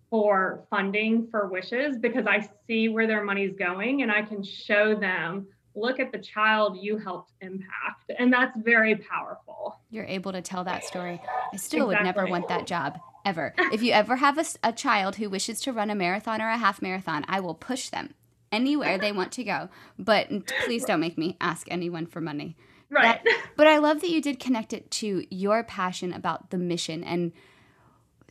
for 0.10 0.64
funding 0.70 1.28
for 1.30 1.48
wishes 1.48 1.98
because 1.98 2.26
I 2.26 2.48
see 2.66 2.88
where 2.88 3.08
their 3.08 3.24
money's 3.24 3.56
going 3.56 4.04
and 4.04 4.12
I 4.12 4.22
can 4.22 4.42
show 4.42 4.96
them 4.96 5.48
look 5.78 6.00
at 6.00 6.12
the 6.12 6.18
child 6.18 6.78
you 6.82 6.98
helped 6.98 7.32
impact. 7.42 8.12
And 8.18 8.32
that's 8.34 8.58
very 8.58 8.96
powerful. 8.96 9.80
You're 9.90 10.06
able 10.06 10.32
to 10.32 10.42
tell 10.42 10.64
that 10.64 10.84
story. 10.84 11.22
I 11.54 11.58
still 11.58 11.90
exactly. 11.90 11.96
would 11.96 12.04
never 12.04 12.26
want 12.28 12.48
that 12.50 12.66
job 12.68 13.00
ever. 13.26 13.54
if 13.72 13.84
you 13.84 13.92
ever 13.92 14.16
have 14.16 14.38
a, 14.38 14.46
a 14.64 14.74
child 14.74 15.18
who 15.18 15.30
wishes 15.30 15.62
to 15.62 15.74
run 15.74 15.90
a 15.90 15.96
marathon 15.96 16.42
or 16.42 16.50
a 16.50 16.58
half 16.58 16.82
marathon, 16.82 17.26
I 17.28 17.40
will 17.40 17.56
push 17.56 17.90
them 17.90 18.14
anywhere 18.52 18.98
they 18.98 19.12
want 19.12 19.32
to 19.34 19.44
go. 19.44 19.70
But 20.00 20.30
please 20.66 20.86
don't 20.86 21.00
make 21.00 21.18
me 21.18 21.38
ask 21.40 21.68
anyone 21.70 22.06
for 22.06 22.22
money. 22.22 22.58
Right. 22.90 23.22
That, 23.24 23.50
but 23.56 23.68
I 23.68 23.78
love 23.78 24.02
that 24.02 24.10
you 24.10 24.22
did 24.22 24.40
connect 24.40 24.74
it 24.74 24.90
to 24.92 25.26
your 25.30 25.64
passion 25.64 26.14
about 26.14 26.50
the 26.50 26.58
mission. 26.58 27.04
And 27.04 27.34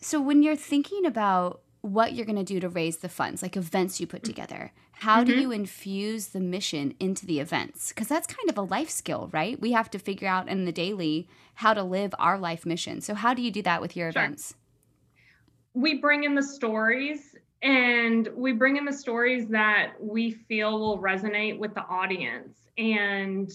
so 0.01 0.21
when 0.21 0.43
you're 0.43 0.57
thinking 0.57 1.07
about 1.07 1.61
what 1.83 2.15
you're 2.15 2.27
going 2.27 2.37
to 2.37 2.45
do 2.45 2.61
to 2.61 2.69
raise 2.69 2.99
the 2.99 3.09
funds, 3.09 3.43
like 3.43 3.57
events 3.57 4.01
you 4.01 4.07
put 4.07 4.23
mm. 4.23 4.27
together, 4.27 4.73
how 4.99 5.23
mm-hmm. 5.23 5.31
do 5.31 5.41
you 5.41 5.51
infuse 5.53 6.29
the 6.29 6.41
mission 6.41 6.95
into 6.99 7.27
the 7.27 7.39
events? 7.39 7.91
Because 7.91 8.09
that's 8.09 8.27
kind 8.27 8.49
of 8.49 8.57
a 8.57 8.63
life 8.63 8.89
skill, 8.89 9.29
right? 9.31 9.61
We 9.61 9.73
have 9.73 9.91
to 9.91 9.99
figure 9.99 10.27
out 10.27 10.49
in 10.49 10.65
the 10.65 10.73
daily 10.73 11.29
how 11.55 11.75
to 11.75 11.83
live 11.83 12.15
our 12.19 12.39
life 12.39 12.65
mission. 12.65 13.03
So, 13.03 13.15
how 13.15 13.35
do 13.35 13.43
you 13.43 13.51
do 13.51 13.63
that 13.63 13.83
with 13.83 13.95
your 13.95 14.11
sure. 14.11 14.23
events? 14.23 14.55
We 15.75 15.99
bring 15.99 16.25
in 16.25 16.35
the 16.35 16.43
stories 16.43 17.37
and 17.63 18.29
we 18.35 18.53
bring 18.53 18.79
in 18.79 18.87
the 18.87 18.93
stories 18.93 19.49
that 19.49 19.93
we 20.01 20.31
feel 20.31 20.79
will 20.79 20.99
resonate 20.99 21.59
with 21.59 21.75
the 21.75 21.85
audience. 21.85 22.57
And 22.79 23.53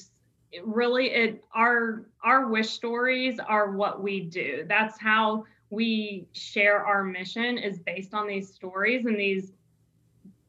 it 0.51 0.63
really, 0.63 1.08
it 1.08 1.43
our 1.56 2.06
our 2.23 2.49
wish 2.49 2.69
stories 2.69 3.39
are 3.39 3.71
what 3.71 4.04
we 4.04 4.19
do. 4.19 4.65
That's 4.67 4.99
how 4.99 5.45
we 5.71 6.27
share 6.34 6.86
our 6.86 7.04
mission 7.04 7.58
is 7.58 7.80
based 7.80 8.13
on 8.13 8.27
these 8.27 8.54
stories 8.54 9.06
and 9.06 9.19
these 9.19 9.54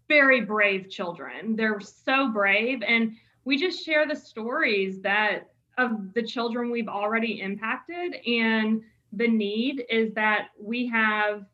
very 0.09 0.43
brave 0.43 0.91
children. 0.91 1.57
They're 1.57 1.81
so 1.81 2.31
brave. 2.31 2.83
And 2.87 3.13
we 3.45 3.59
just 3.59 3.85
share 3.85 4.07
the 4.07 4.17
stories 4.17 5.01
that 5.03 5.49
of 5.79 6.13
the 6.15 6.23
children 6.23 6.71
we've 6.71 6.89
already 6.89 7.41
impacted. 7.41 8.15
And 8.27 8.83
the 9.13 9.29
need 9.29 9.85
is 9.89 10.13
that 10.15 10.49
we 10.61 10.87
have 10.89 11.45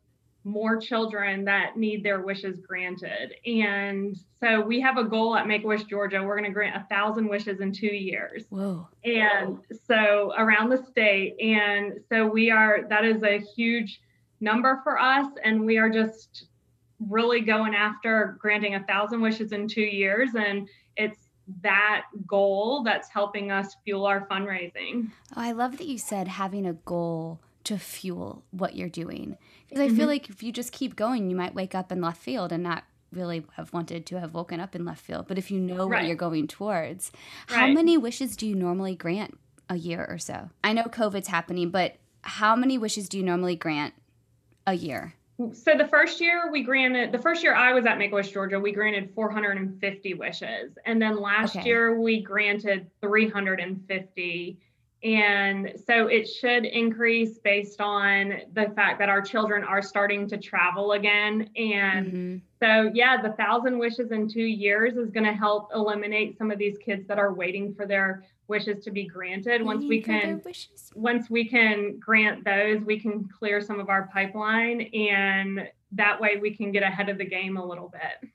more 0.44 0.78
children 0.78 1.44
that 1.44 1.76
need 1.76 2.02
their 2.02 2.22
wishes 2.22 2.58
granted. 2.60 3.34
And 3.46 4.16
so 4.40 4.60
we 4.60 4.80
have 4.80 4.96
a 4.96 5.04
goal 5.04 5.36
at 5.36 5.46
Make 5.46 5.64
a 5.64 5.66
Wish 5.66 5.84
Georgia. 5.84 6.22
We're 6.22 6.36
going 6.38 6.50
to 6.50 6.54
grant 6.54 6.76
a 6.76 6.86
thousand 6.88 7.28
wishes 7.28 7.60
in 7.60 7.72
two 7.72 7.86
years. 7.86 8.44
Whoa. 8.48 8.88
And 9.04 9.58
so 9.86 10.32
around 10.36 10.70
the 10.70 10.82
state. 10.90 11.36
And 11.40 12.00
so 12.08 12.26
we 12.26 12.50
are, 12.50 12.86
that 12.88 13.04
is 13.04 13.22
a 13.22 13.38
huge 13.38 14.00
number 14.40 14.80
for 14.84 14.98
us. 14.98 15.26
And 15.44 15.66
we 15.66 15.76
are 15.76 15.90
just 15.90 16.46
really 17.00 17.40
going 17.40 17.74
after 17.74 18.36
granting 18.40 18.74
a 18.74 18.84
thousand 18.84 19.20
wishes 19.20 19.52
in 19.52 19.68
two 19.68 19.82
years. 19.82 20.30
And 20.34 20.68
it's 20.96 21.28
that 21.62 22.04
goal 22.26 22.82
that's 22.82 23.08
helping 23.08 23.50
us 23.50 23.76
fuel 23.84 24.06
our 24.06 24.26
fundraising. 24.26 25.10
Oh, 25.36 25.40
I 25.40 25.52
love 25.52 25.78
that 25.78 25.86
you 25.86 25.98
said 25.98 26.28
having 26.28 26.66
a 26.66 26.74
goal 26.74 27.40
to 27.64 27.78
fuel 27.78 28.44
what 28.50 28.76
you're 28.76 28.88
doing. 28.88 29.36
Because 29.68 29.84
mm-hmm. 29.84 29.94
I 29.94 29.96
feel 29.96 30.04
mm-hmm. 30.04 30.08
like 30.08 30.30
if 30.30 30.42
you 30.42 30.52
just 30.52 30.72
keep 30.72 30.96
going, 30.96 31.30
you 31.30 31.36
might 31.36 31.54
wake 31.54 31.74
up 31.74 31.92
in 31.92 32.00
left 32.00 32.20
field 32.20 32.52
and 32.52 32.62
not 32.62 32.84
really 33.12 33.44
have 33.56 33.72
wanted 33.72 34.04
to 34.06 34.20
have 34.20 34.34
woken 34.34 34.60
up 34.60 34.74
in 34.74 34.84
left 34.84 35.04
field. 35.04 35.26
But 35.28 35.38
if 35.38 35.50
you 35.50 35.58
know 35.60 35.88
right. 35.88 36.02
what 36.02 36.06
you're 36.06 36.16
going 36.16 36.46
towards, 36.46 37.12
right. 37.50 37.58
how 37.58 37.66
many 37.68 37.96
wishes 37.96 38.36
do 38.36 38.46
you 38.46 38.54
normally 38.54 38.94
grant 38.94 39.38
a 39.68 39.76
year 39.76 40.06
or 40.08 40.18
so? 40.18 40.50
I 40.62 40.72
know 40.72 40.84
COVID's 40.84 41.28
happening, 41.28 41.70
but 41.70 41.96
how 42.22 42.56
many 42.56 42.78
wishes 42.78 43.08
do 43.08 43.16
you 43.16 43.24
normally 43.24 43.56
grant 43.56 43.94
a 44.66 44.74
year? 44.74 45.14
So 45.52 45.76
the 45.76 45.86
first 45.86 46.20
year 46.20 46.50
we 46.50 46.64
granted 46.64 47.12
the 47.12 47.18
first 47.18 47.44
year 47.44 47.54
I 47.54 47.72
was 47.72 47.86
at 47.86 47.96
Make 47.96 48.12
Wish 48.12 48.32
Georgia, 48.32 48.58
we 48.58 48.72
granted 48.72 49.12
450 49.14 50.14
wishes. 50.14 50.76
And 50.84 51.00
then 51.00 51.20
last 51.20 51.56
okay. 51.56 51.66
year 51.66 52.00
we 52.00 52.20
granted 52.20 52.90
350 53.00 54.58
and 55.04 55.74
so 55.86 56.08
it 56.08 56.26
should 56.26 56.64
increase 56.64 57.38
based 57.38 57.80
on 57.80 58.40
the 58.52 58.72
fact 58.74 58.98
that 58.98 59.08
our 59.08 59.22
children 59.22 59.62
are 59.62 59.80
starting 59.80 60.28
to 60.28 60.38
travel 60.38 60.92
again. 60.92 61.50
And 61.56 62.06
mm-hmm. 62.06 62.36
So, 62.60 62.90
yeah, 62.92 63.20
the 63.20 63.32
thousand 63.32 63.78
wishes 63.78 64.10
in 64.10 64.28
two 64.28 64.42
years 64.42 64.96
is 64.96 65.10
going 65.10 65.26
to 65.26 65.32
help 65.32 65.70
eliminate 65.74 66.36
some 66.36 66.50
of 66.50 66.58
these 66.58 66.76
kids 66.78 67.06
that 67.06 67.18
are 67.18 67.32
waiting 67.32 67.74
for 67.74 67.86
their 67.86 68.24
wishes 68.48 68.82
to 68.84 68.90
be 68.90 69.04
granted. 69.04 69.62
Once 69.62 69.84
we 69.84 70.00
can, 70.00 70.42
once 70.94 71.30
we 71.30 71.48
can 71.48 71.98
grant 71.98 72.44
those, 72.44 72.80
we 72.82 72.98
can 72.98 73.28
clear 73.28 73.60
some 73.60 73.78
of 73.78 73.88
our 73.88 74.08
pipeline, 74.12 74.82
and 74.92 75.68
that 75.92 76.20
way 76.20 76.36
we 76.36 76.54
can 76.54 76.72
get 76.72 76.82
ahead 76.82 77.08
of 77.08 77.18
the 77.18 77.24
game 77.24 77.56
a 77.56 77.64
little 77.64 77.88
bit. 77.88 78.30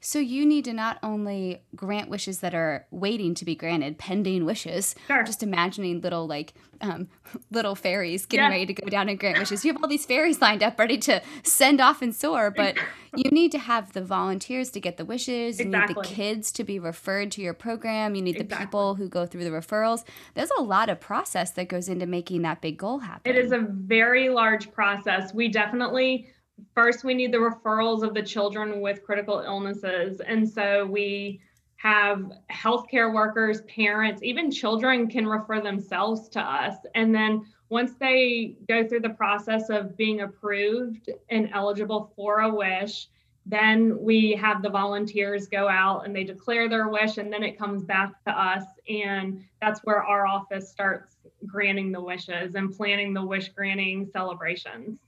So 0.00 0.20
you 0.20 0.46
need 0.46 0.64
to 0.66 0.72
not 0.72 0.98
only 1.02 1.62
grant 1.74 2.08
wishes 2.08 2.38
that 2.40 2.54
are 2.54 2.86
waiting 2.90 3.34
to 3.34 3.44
be 3.44 3.56
granted, 3.56 3.98
pending 3.98 4.44
wishes. 4.44 4.94
Sure. 5.08 5.24
Just 5.24 5.42
imagining 5.42 6.00
little 6.00 6.26
like 6.26 6.54
um, 6.80 7.08
little 7.50 7.74
fairies 7.74 8.24
getting 8.24 8.44
yeah. 8.44 8.50
ready 8.50 8.66
to 8.66 8.74
go 8.74 8.88
down 8.88 9.08
and 9.08 9.18
grant 9.18 9.38
wishes. 9.38 9.64
You 9.64 9.72
have 9.72 9.82
all 9.82 9.88
these 9.88 10.06
fairies 10.06 10.40
lined 10.40 10.62
up 10.62 10.78
ready 10.78 10.98
to 10.98 11.20
send 11.42 11.80
off 11.80 12.00
and 12.00 12.14
soar, 12.14 12.52
but 12.52 12.76
you 13.16 13.30
need 13.30 13.50
to 13.52 13.58
have 13.58 13.92
the 13.92 14.02
volunteers 14.02 14.70
to 14.70 14.80
get 14.80 14.98
the 14.98 15.04
wishes. 15.04 15.58
You 15.58 15.66
exactly. 15.66 15.94
need 15.94 16.04
the 16.04 16.08
kids 16.14 16.52
to 16.52 16.64
be 16.64 16.78
referred 16.78 17.32
to 17.32 17.42
your 17.42 17.54
program. 17.54 18.14
You 18.14 18.22
need 18.22 18.36
exactly. 18.36 18.56
the 18.56 18.66
people 18.66 18.94
who 18.94 19.08
go 19.08 19.26
through 19.26 19.44
the 19.44 19.50
referrals. 19.50 20.04
There's 20.34 20.50
a 20.58 20.62
lot 20.62 20.88
of 20.88 21.00
process 21.00 21.50
that 21.52 21.68
goes 21.68 21.88
into 21.88 22.06
making 22.06 22.42
that 22.42 22.60
big 22.60 22.78
goal 22.78 23.00
happen. 23.00 23.34
It 23.34 23.36
is 23.36 23.50
a 23.50 23.66
very 23.68 24.28
large 24.28 24.70
process. 24.70 25.34
We 25.34 25.48
definitely 25.48 26.28
first 26.74 27.04
we 27.04 27.14
need 27.14 27.32
the 27.32 27.38
referrals 27.38 28.02
of 28.02 28.14
the 28.14 28.22
children 28.22 28.80
with 28.80 29.02
critical 29.04 29.40
illnesses. 29.40 30.20
And 30.20 30.48
so 30.48 30.86
we 30.86 31.40
have 31.76 32.32
healthcare 32.50 33.14
workers 33.14 33.60
parents 33.62 34.20
even 34.22 34.50
children 34.50 35.08
can 35.08 35.26
refer 35.26 35.60
themselves 35.60 36.28
to 36.30 36.40
us. 36.40 36.74
And 36.94 37.14
then 37.14 37.46
once 37.68 37.92
they 38.00 38.56
go 38.66 38.86
through 38.86 39.00
the 39.00 39.10
process 39.10 39.70
of 39.70 39.96
being 39.96 40.22
approved 40.22 41.10
and 41.30 41.50
eligible 41.52 42.12
for 42.16 42.40
a 42.40 42.52
wish 42.52 43.08
then 43.48 43.98
we 43.98 44.32
have 44.32 44.62
the 44.62 44.68
volunteers 44.68 45.46
go 45.46 45.68
out 45.68 46.04
and 46.04 46.14
they 46.14 46.22
declare 46.22 46.68
their 46.68 46.88
wish 46.88 47.16
and 47.16 47.32
then 47.32 47.42
it 47.42 47.58
comes 47.58 47.82
back 47.82 48.12
to 48.24 48.30
us. 48.30 48.64
And 48.90 49.42
that's 49.62 49.80
where 49.84 50.02
our 50.04 50.26
office 50.26 50.68
starts 50.68 51.16
granting 51.46 51.90
the 51.90 52.00
wishes 52.00 52.56
and 52.56 52.76
planning 52.76 53.14
the 53.14 53.24
wish 53.24 53.48
granting 53.48 54.06
celebrations 54.12 54.98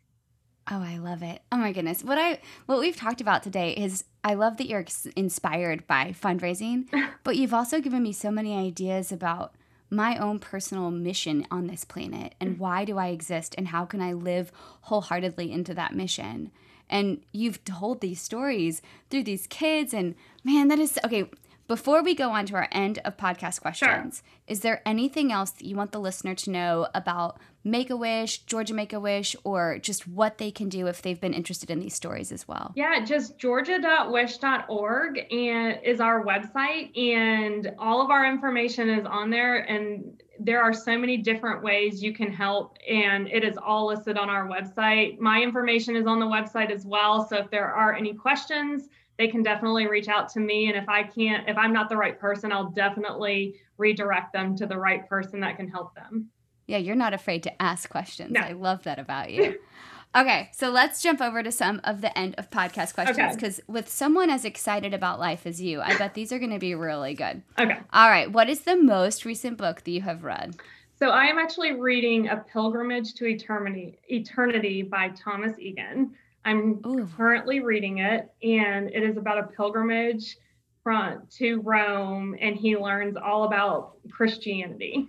Oh, 0.72 0.82
I 0.82 0.98
love 0.98 1.22
it. 1.24 1.42
Oh 1.50 1.56
my 1.56 1.72
goodness. 1.72 2.04
What 2.04 2.16
I 2.16 2.38
what 2.66 2.78
we've 2.78 2.96
talked 2.96 3.20
about 3.20 3.42
today 3.42 3.72
is 3.72 4.04
I 4.22 4.34
love 4.34 4.56
that 4.58 4.68
you're 4.68 4.84
inspired 5.16 5.86
by 5.88 6.14
fundraising, 6.20 6.86
but 7.24 7.36
you've 7.36 7.54
also 7.54 7.80
given 7.80 8.02
me 8.04 8.12
so 8.12 8.30
many 8.30 8.56
ideas 8.56 9.10
about 9.10 9.52
my 9.90 10.16
own 10.16 10.38
personal 10.38 10.92
mission 10.92 11.44
on 11.50 11.66
this 11.66 11.84
planet 11.84 12.34
and 12.40 12.50
mm-hmm. 12.50 12.60
why 12.60 12.84
do 12.84 12.98
I 12.98 13.08
exist 13.08 13.56
and 13.58 13.68
how 13.68 13.84
can 13.84 14.00
I 14.00 14.12
live 14.12 14.52
wholeheartedly 14.82 15.50
into 15.50 15.74
that 15.74 15.94
mission. 15.94 16.52
And 16.88 17.22
you've 17.32 17.64
told 17.64 18.00
these 18.00 18.20
stories 18.20 18.80
through 19.10 19.24
these 19.24 19.48
kids 19.48 19.92
and 19.92 20.14
man, 20.44 20.68
that 20.68 20.78
is 20.78 20.98
okay. 21.04 21.28
Before 21.66 22.02
we 22.02 22.16
go 22.16 22.30
on 22.30 22.46
to 22.46 22.56
our 22.56 22.68
end 22.72 22.98
of 23.04 23.16
podcast 23.16 23.60
questions, 23.60 24.22
sure. 24.24 24.42
is 24.48 24.60
there 24.60 24.82
anything 24.84 25.30
else 25.30 25.50
that 25.52 25.64
you 25.64 25.76
want 25.76 25.92
the 25.92 26.00
listener 26.00 26.34
to 26.34 26.50
know 26.50 26.88
about 26.94 27.38
Make 27.62 27.90
a 27.90 27.96
Wish, 27.96 28.38
Georgia 28.44 28.72
Make 28.72 28.92
a 28.92 29.00
Wish, 29.00 29.36
or 29.44 29.78
just 29.78 30.08
what 30.08 30.38
they 30.38 30.50
can 30.50 30.68
do 30.68 30.86
if 30.86 31.02
they've 31.02 31.20
been 31.20 31.34
interested 31.34 31.70
in 31.70 31.78
these 31.78 31.94
stories 31.94 32.32
as 32.32 32.48
well? 32.48 32.72
Yeah, 32.74 33.04
just 33.04 33.38
georgia.wish.org 33.38 35.32
and 35.32 35.78
is 35.84 36.00
our 36.00 36.24
website, 36.24 36.96
and 36.98 37.70
all 37.78 38.00
of 38.02 38.10
our 38.10 38.24
information 38.24 38.88
is 38.88 39.04
on 39.04 39.28
there. 39.28 39.58
And 39.58 40.22
there 40.38 40.62
are 40.62 40.72
so 40.72 40.96
many 40.96 41.18
different 41.18 41.62
ways 41.62 42.02
you 42.02 42.14
can 42.14 42.32
help, 42.32 42.78
and 42.88 43.28
it 43.28 43.44
is 43.44 43.58
all 43.58 43.88
listed 43.88 44.16
on 44.16 44.30
our 44.30 44.48
website. 44.48 45.18
My 45.18 45.42
information 45.42 45.96
is 45.96 46.06
on 46.06 46.18
the 46.18 46.26
website 46.26 46.70
as 46.70 46.86
well. 46.86 47.28
So 47.28 47.36
if 47.36 47.50
there 47.50 47.70
are 47.70 47.94
any 47.94 48.14
questions, 48.14 48.88
they 49.18 49.28
can 49.28 49.42
definitely 49.42 49.86
reach 49.86 50.08
out 50.08 50.30
to 50.30 50.40
me. 50.40 50.68
And 50.68 50.76
if 50.78 50.88
I 50.88 51.02
can't, 51.02 51.46
if 51.46 51.58
I'm 51.58 51.74
not 51.74 51.90
the 51.90 51.96
right 51.96 52.18
person, 52.18 52.52
I'll 52.52 52.70
definitely 52.70 53.60
redirect 53.76 54.32
them 54.32 54.56
to 54.56 54.66
the 54.66 54.78
right 54.78 55.06
person 55.06 55.40
that 55.40 55.58
can 55.58 55.68
help 55.68 55.94
them. 55.94 56.30
Yeah, 56.70 56.78
you're 56.78 56.94
not 56.94 57.12
afraid 57.12 57.42
to 57.42 57.62
ask 57.62 57.90
questions. 57.90 58.30
No. 58.30 58.40
I 58.40 58.52
love 58.52 58.84
that 58.84 59.00
about 59.00 59.32
you. 59.32 59.58
okay, 60.16 60.50
so 60.52 60.70
let's 60.70 61.02
jump 61.02 61.20
over 61.20 61.42
to 61.42 61.50
some 61.50 61.80
of 61.82 62.00
the 62.00 62.16
end 62.16 62.36
of 62.38 62.48
podcast 62.48 62.94
questions 62.94 63.34
because 63.34 63.58
okay. 63.58 63.64
with 63.66 63.88
someone 63.88 64.30
as 64.30 64.44
excited 64.44 64.94
about 64.94 65.18
life 65.18 65.48
as 65.48 65.60
you, 65.60 65.80
I 65.80 65.98
bet 65.98 66.14
these 66.14 66.32
are 66.32 66.38
going 66.38 66.52
to 66.52 66.60
be 66.60 66.76
really 66.76 67.14
good. 67.14 67.42
Okay. 67.58 67.76
All 67.92 68.08
right. 68.08 68.30
What 68.30 68.48
is 68.48 68.60
the 68.60 68.76
most 68.76 69.24
recent 69.24 69.58
book 69.58 69.82
that 69.82 69.90
you 69.90 70.00
have 70.02 70.22
read? 70.22 70.60
So 70.96 71.08
I 71.08 71.24
am 71.24 71.38
actually 71.38 71.72
reading 71.72 72.28
A 72.28 72.36
Pilgrimage 72.36 73.14
to 73.14 73.26
Eternity, 73.26 73.98
Eternity 74.06 74.82
by 74.82 75.08
Thomas 75.08 75.58
Egan. 75.58 76.12
I'm 76.44 76.80
Ooh. 76.86 77.08
currently 77.16 77.58
reading 77.58 77.98
it, 77.98 78.30
and 78.44 78.88
it 78.90 79.02
is 79.02 79.16
about 79.16 79.38
a 79.38 79.48
pilgrimage 79.48 80.36
front 80.84 81.28
to 81.32 81.60
Rome, 81.62 82.36
and 82.40 82.54
he 82.54 82.76
learns 82.76 83.16
all 83.16 83.42
about 83.42 83.96
Christianity. 84.08 85.08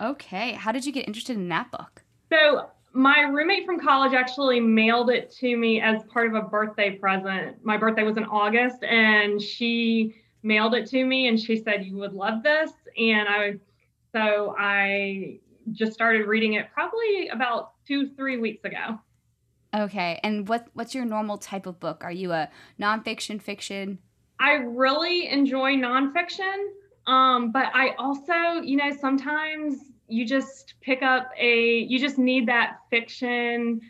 Okay, 0.00 0.52
how 0.52 0.72
did 0.72 0.86
you 0.86 0.92
get 0.92 1.06
interested 1.06 1.36
in 1.36 1.48
that 1.48 1.70
book? 1.70 2.02
So 2.32 2.70
my 2.92 3.20
roommate 3.20 3.66
from 3.66 3.78
college 3.78 4.14
actually 4.14 4.60
mailed 4.60 5.10
it 5.10 5.30
to 5.40 5.56
me 5.56 5.80
as 5.80 6.02
part 6.04 6.26
of 6.26 6.34
a 6.34 6.42
birthday 6.42 6.92
present. 6.96 7.64
My 7.64 7.76
birthday 7.76 8.02
was 8.02 8.16
in 8.16 8.24
August, 8.24 8.82
and 8.82 9.40
she 9.40 10.14
mailed 10.42 10.74
it 10.74 10.88
to 10.88 11.04
me, 11.04 11.28
and 11.28 11.38
she 11.38 11.56
said 11.56 11.84
you 11.84 11.96
would 11.96 12.14
love 12.14 12.42
this, 12.42 12.70
and 12.96 13.28
I, 13.28 13.54
so 14.12 14.54
I 14.58 15.38
just 15.72 15.92
started 15.92 16.26
reading 16.26 16.54
it 16.54 16.66
probably 16.72 17.28
about 17.28 17.72
two 17.86 18.08
three 18.16 18.38
weeks 18.38 18.64
ago. 18.64 18.98
Okay. 19.74 20.18
And 20.24 20.48
what 20.48 20.66
what's 20.74 20.94
your 20.94 21.04
normal 21.04 21.38
type 21.38 21.66
of 21.66 21.78
book? 21.78 22.02
Are 22.02 22.12
you 22.12 22.32
a 22.32 22.48
nonfiction, 22.80 23.40
fiction? 23.40 23.98
I 24.40 24.52
really 24.54 25.28
enjoy 25.28 25.74
nonfiction. 25.74 26.70
Um, 27.06 27.52
but 27.52 27.70
I 27.74 27.94
also, 27.98 28.62
you 28.62 28.76
know, 28.76 28.90
sometimes 29.00 29.90
you 30.08 30.26
just 30.26 30.74
pick 30.80 31.02
up 31.02 31.30
a 31.38 31.78
you 31.78 31.98
just 31.98 32.18
need 32.18 32.46
that 32.48 32.78
fiction 32.90 33.80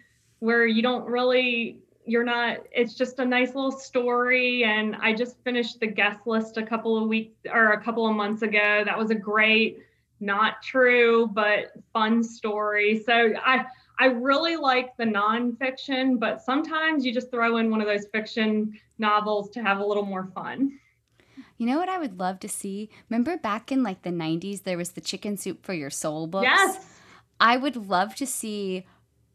where 0.40 0.66
you 0.66 0.82
don't 0.82 1.06
really 1.06 1.78
you're 2.06 2.24
not 2.24 2.58
it's 2.72 2.94
just 2.94 3.18
a 3.18 3.24
nice 3.24 3.54
little 3.54 3.72
story. 3.72 4.64
And 4.64 4.96
i 5.00 5.12
just 5.12 5.42
finished 5.44 5.80
the 5.80 5.86
guest 5.86 6.26
list 6.26 6.56
a 6.56 6.62
couple 6.62 7.00
of 7.00 7.08
weeks 7.08 7.34
or 7.50 7.72
a 7.72 7.82
couple 7.82 8.06
of 8.06 8.14
months 8.14 8.42
ago. 8.42 8.82
That 8.84 8.98
was 8.98 9.10
a 9.10 9.14
great 9.14 9.78
not 10.22 10.62
true 10.62 11.26
but 11.32 11.72
fun 11.92 12.22
story. 12.22 13.02
So 13.04 13.32
i 13.44 13.64
I 13.98 14.06
really 14.06 14.56
like 14.56 14.96
the 14.96 15.04
nonfiction, 15.04 16.18
but 16.18 16.40
sometimes 16.40 17.04
you 17.04 17.12
just 17.12 17.30
throw 17.30 17.58
in 17.58 17.70
one 17.70 17.82
of 17.82 17.86
those 17.86 18.06
fiction 18.06 18.72
novels 18.98 19.50
to 19.50 19.62
have 19.62 19.78
a 19.78 19.84
little 19.84 20.06
more 20.06 20.30
fun. 20.34 20.78
You 21.60 21.66
know 21.66 21.76
what 21.76 21.90
I 21.90 21.98
would 21.98 22.18
love 22.18 22.40
to 22.40 22.48
see? 22.48 22.88
Remember 23.10 23.36
back 23.36 23.70
in 23.70 23.82
like 23.82 24.00
the 24.00 24.08
90s, 24.08 24.62
there 24.62 24.78
was 24.78 24.92
the 24.92 25.02
Chicken 25.02 25.36
Soup 25.36 25.62
for 25.62 25.74
Your 25.74 25.90
Soul 25.90 26.26
books? 26.26 26.46
Yes. 26.46 26.86
I 27.38 27.58
would 27.58 27.76
love 27.76 28.14
to 28.14 28.26
see 28.26 28.86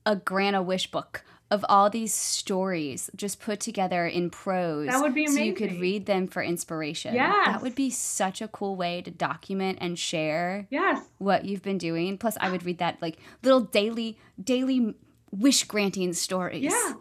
a 0.08 0.16
Grant 0.16 0.56
a 0.56 0.64
Wish 0.64 0.90
book 0.90 1.24
of 1.52 1.64
all 1.70 1.88
these 1.92 2.16
stories 2.16 3.12
just 3.16 3.40
put 3.40 3.60
together 3.60 4.08
in 4.08 4.32
prose. 4.32 4.88
That 4.88 5.02
would 5.02 5.14
be 5.14 5.26
amazing. 5.26 5.38
So 5.38 5.46
you 5.46 5.54
could 5.54 5.80
read 5.80 6.08
them 6.08 6.26
for 6.26 6.42
inspiration. 6.42 7.14
Yes. 7.14 7.46
That 7.46 7.62
would 7.62 7.76
be 7.76 7.92
such 7.92 8.42
a 8.42 8.48
cool 8.48 8.76
way 8.76 9.04
to 9.04 9.12
document 9.12 9.78
and 9.80 9.98
share 9.98 10.66
yes. 10.72 11.06
what 11.20 11.46
you've 11.46 11.62
been 11.62 11.78
doing. 11.78 12.18
Plus 12.18 12.38
I 12.42 12.50
would 12.50 12.66
read 12.66 12.80
that 12.80 13.00
like 13.04 13.18
little 13.44 13.62
daily 13.62 14.18
daily 14.44 14.96
wish 15.30 15.64
granting 15.66 16.12
stories. 16.14 16.64
Yeah. 16.64 16.94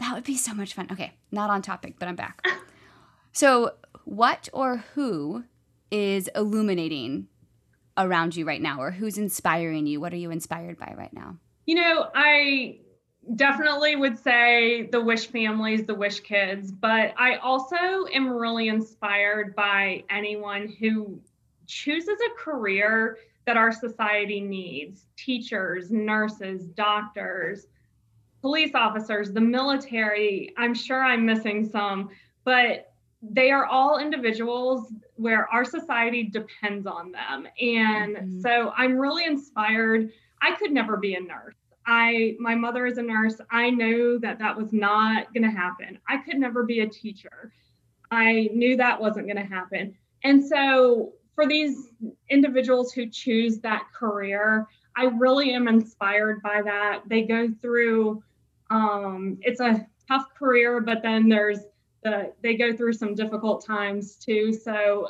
That 0.00 0.14
would 0.14 0.24
be 0.24 0.36
so 0.36 0.52
much 0.52 0.74
fun. 0.74 0.88
Okay, 0.90 1.12
not 1.30 1.48
on 1.48 1.62
topic, 1.62 1.94
but 2.00 2.08
I'm 2.08 2.16
back. 2.16 2.44
so 3.38 3.70
what 4.04 4.48
or 4.52 4.78
who 4.96 5.44
is 5.92 6.28
illuminating 6.34 7.28
around 7.96 8.34
you 8.34 8.44
right 8.44 8.60
now 8.60 8.80
or 8.80 8.90
who's 8.90 9.16
inspiring 9.16 9.86
you? 9.86 10.00
What 10.00 10.12
are 10.12 10.16
you 10.16 10.32
inspired 10.32 10.76
by 10.76 10.92
right 10.98 11.12
now? 11.12 11.36
You 11.64 11.76
know, 11.76 12.08
I 12.16 12.80
definitely 13.36 13.94
would 13.94 14.18
say 14.18 14.88
the 14.90 15.00
wish 15.00 15.28
families 15.28 15.84
the 15.84 15.94
wish 15.94 16.20
kids 16.20 16.72
but 16.72 17.12
i 17.18 17.36
also 17.36 18.06
am 18.14 18.30
really 18.30 18.68
inspired 18.68 19.54
by 19.54 20.02
anyone 20.08 20.74
who 20.80 21.20
chooses 21.66 22.18
a 22.26 22.42
career 22.42 23.18
that 23.44 23.58
our 23.58 23.70
society 23.70 24.40
needs 24.40 25.04
teachers 25.14 25.90
nurses 25.90 26.68
doctors 26.68 27.66
police 28.40 28.74
officers 28.74 29.30
the 29.30 29.40
military 29.42 30.50
i'm 30.56 30.72
sure 30.72 31.04
i'm 31.04 31.26
missing 31.26 31.68
some 31.68 32.08
but 32.44 32.88
they 33.20 33.50
are 33.50 33.66
all 33.66 33.98
individuals 33.98 34.92
where 35.16 35.48
our 35.48 35.64
society 35.64 36.22
depends 36.22 36.86
on 36.86 37.10
them 37.10 37.46
and 37.60 38.16
mm-hmm. 38.16 38.40
so 38.40 38.72
i'm 38.76 38.96
really 38.96 39.24
inspired 39.24 40.10
i 40.40 40.54
could 40.54 40.70
never 40.70 40.96
be 40.96 41.14
a 41.14 41.20
nurse 41.20 41.54
I 41.88 42.36
my 42.38 42.54
mother 42.54 42.84
is 42.84 42.98
a 42.98 43.02
nurse. 43.02 43.40
I 43.50 43.70
knew 43.70 44.18
that 44.20 44.38
that 44.40 44.54
was 44.54 44.74
not 44.74 45.32
going 45.32 45.42
to 45.42 45.50
happen. 45.50 45.98
I 46.06 46.18
could 46.18 46.36
never 46.36 46.62
be 46.62 46.80
a 46.80 46.86
teacher. 46.86 47.50
I 48.10 48.50
knew 48.52 48.76
that 48.76 49.00
wasn't 49.00 49.26
going 49.26 49.38
to 49.38 49.54
happen. 49.54 49.96
And 50.22 50.44
so 50.44 51.14
for 51.34 51.46
these 51.46 51.88
individuals 52.28 52.92
who 52.92 53.08
choose 53.08 53.60
that 53.60 53.84
career, 53.94 54.66
I 54.96 55.04
really 55.04 55.54
am 55.54 55.66
inspired 55.66 56.42
by 56.42 56.60
that. 56.62 57.02
They 57.06 57.22
go 57.22 57.48
through 57.62 58.22
um, 58.70 59.38
it's 59.40 59.60
a 59.60 59.86
tough 60.08 60.26
career, 60.38 60.82
but 60.82 61.02
then 61.02 61.28
there's 61.28 61.60
the 62.10 62.32
they 62.42 62.56
go 62.56 62.76
through 62.76 62.92
some 62.92 63.14
difficult 63.14 63.64
times 63.64 64.16
too. 64.16 64.52
So 64.52 65.08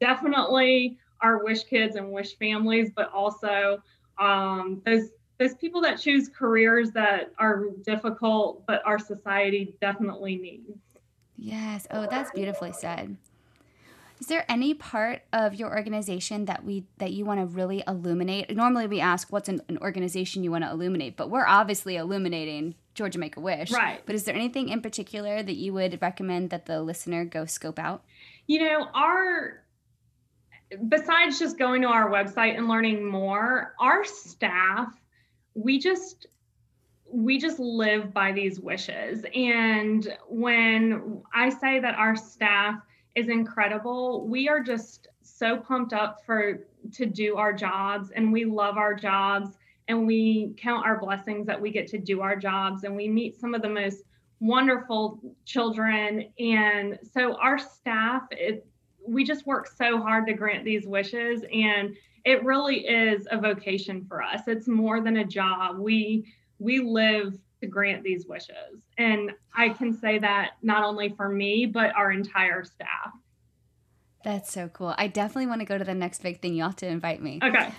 definitely 0.00 0.98
our 1.20 1.44
wish 1.44 1.64
kids 1.64 1.96
and 1.96 2.12
wish 2.12 2.36
families, 2.38 2.90
but 2.94 3.12
also 3.12 3.82
um, 4.18 4.82
those 4.84 5.10
there's 5.38 5.54
people 5.54 5.80
that 5.80 5.98
choose 5.98 6.28
careers 6.28 6.90
that 6.90 7.32
are 7.38 7.64
difficult, 7.82 8.62
but 8.66 8.82
our 8.84 8.98
society 8.98 9.74
definitely 9.80 10.36
needs. 10.36 10.78
Yes. 11.38 11.86
Oh, 11.90 12.06
that's 12.06 12.30
beautifully 12.32 12.72
said. 12.74 13.16
Is 14.20 14.26
there 14.26 14.44
any 14.48 14.74
part 14.74 15.22
of 15.32 15.54
your 15.54 15.74
organization 15.74 16.44
that 16.44 16.64
we 16.64 16.84
that 16.98 17.12
you 17.12 17.24
want 17.24 17.40
to 17.40 17.46
really 17.46 17.82
illuminate? 17.88 18.54
Normally 18.54 18.86
we 18.86 19.00
ask 19.00 19.32
what's 19.32 19.48
an, 19.48 19.62
an 19.68 19.78
organization 19.78 20.44
you 20.44 20.50
want 20.50 20.64
to 20.64 20.70
illuminate, 20.70 21.16
but 21.16 21.30
we're 21.30 21.46
obviously 21.46 21.96
illuminating 21.96 22.74
Georgia 22.94 23.18
Make 23.18 23.36
a 23.36 23.40
Wish. 23.40 23.72
Right. 23.72 24.00
But 24.04 24.14
is 24.14 24.24
there 24.24 24.34
anything 24.34 24.68
in 24.68 24.82
particular 24.82 25.42
that 25.42 25.56
you 25.56 25.72
would 25.72 26.00
recommend 26.02 26.50
that 26.50 26.66
the 26.66 26.82
listener 26.82 27.24
go 27.24 27.46
scope 27.46 27.78
out? 27.78 28.04
You 28.46 28.60
know, 28.60 28.88
our 28.94 29.62
besides 30.88 31.38
just 31.38 31.58
going 31.58 31.82
to 31.82 31.88
our 31.88 32.10
website 32.10 32.56
and 32.56 32.68
learning 32.68 33.04
more, 33.04 33.74
our 33.80 34.04
staff 34.04 34.92
we 35.54 35.78
just 35.78 36.26
we 37.12 37.38
just 37.38 37.58
live 37.58 38.12
by 38.14 38.32
these 38.32 38.60
wishes 38.60 39.24
and 39.34 40.16
when 40.28 41.22
i 41.34 41.48
say 41.48 41.80
that 41.80 41.94
our 41.96 42.14
staff 42.14 42.80
is 43.20 43.28
incredible 43.28 44.26
we 44.26 44.48
are 44.48 44.60
just 44.60 45.08
so 45.22 45.56
pumped 45.56 45.92
up 45.92 46.18
for 46.24 46.66
to 46.92 47.06
do 47.06 47.36
our 47.36 47.52
jobs 47.52 48.10
and 48.10 48.32
we 48.32 48.44
love 48.44 48.76
our 48.76 48.94
jobs 48.94 49.56
and 49.88 50.06
we 50.06 50.54
count 50.56 50.84
our 50.86 50.98
blessings 50.98 51.46
that 51.46 51.60
we 51.60 51.70
get 51.70 51.86
to 51.86 51.98
do 51.98 52.20
our 52.20 52.36
jobs 52.36 52.84
and 52.84 52.94
we 52.94 53.08
meet 53.08 53.38
some 53.38 53.54
of 53.54 53.62
the 53.62 53.68
most 53.68 54.02
wonderful 54.40 55.20
children 55.44 56.32
and 56.38 56.98
so 57.12 57.34
our 57.36 57.58
staff 57.58 58.22
it, 58.30 58.66
we 59.06 59.24
just 59.24 59.46
work 59.46 59.66
so 59.66 60.00
hard 60.00 60.26
to 60.26 60.32
grant 60.32 60.64
these 60.64 60.86
wishes 60.86 61.42
and 61.52 61.94
it 62.24 62.44
really 62.44 62.86
is 62.86 63.26
a 63.30 63.38
vocation 63.38 64.04
for 64.06 64.22
us. 64.22 64.42
It's 64.46 64.68
more 64.68 65.00
than 65.00 65.18
a 65.18 65.24
job. 65.24 65.78
We 65.78 66.32
we 66.58 66.80
live 66.80 67.38
to 67.60 67.66
grant 67.66 68.02
these 68.02 68.26
wishes. 68.26 68.80
And 68.98 69.32
I 69.54 69.70
can 69.70 69.92
say 69.92 70.18
that 70.18 70.52
not 70.62 70.84
only 70.84 71.10
for 71.10 71.28
me, 71.28 71.66
but 71.66 71.94
our 71.94 72.10
entire 72.10 72.64
staff. 72.64 73.12
That's 74.24 74.52
so 74.52 74.68
cool. 74.68 74.94
I 74.98 75.06
definitely 75.06 75.46
want 75.46 75.60
to 75.60 75.66
go 75.66 75.78
to 75.78 75.84
the 75.84 75.94
next 75.94 76.22
big 76.22 76.40
thing. 76.40 76.54
You'll 76.54 76.68
have 76.68 76.76
to 76.76 76.86
invite 76.86 77.22
me. 77.22 77.40
Okay. 77.42 77.70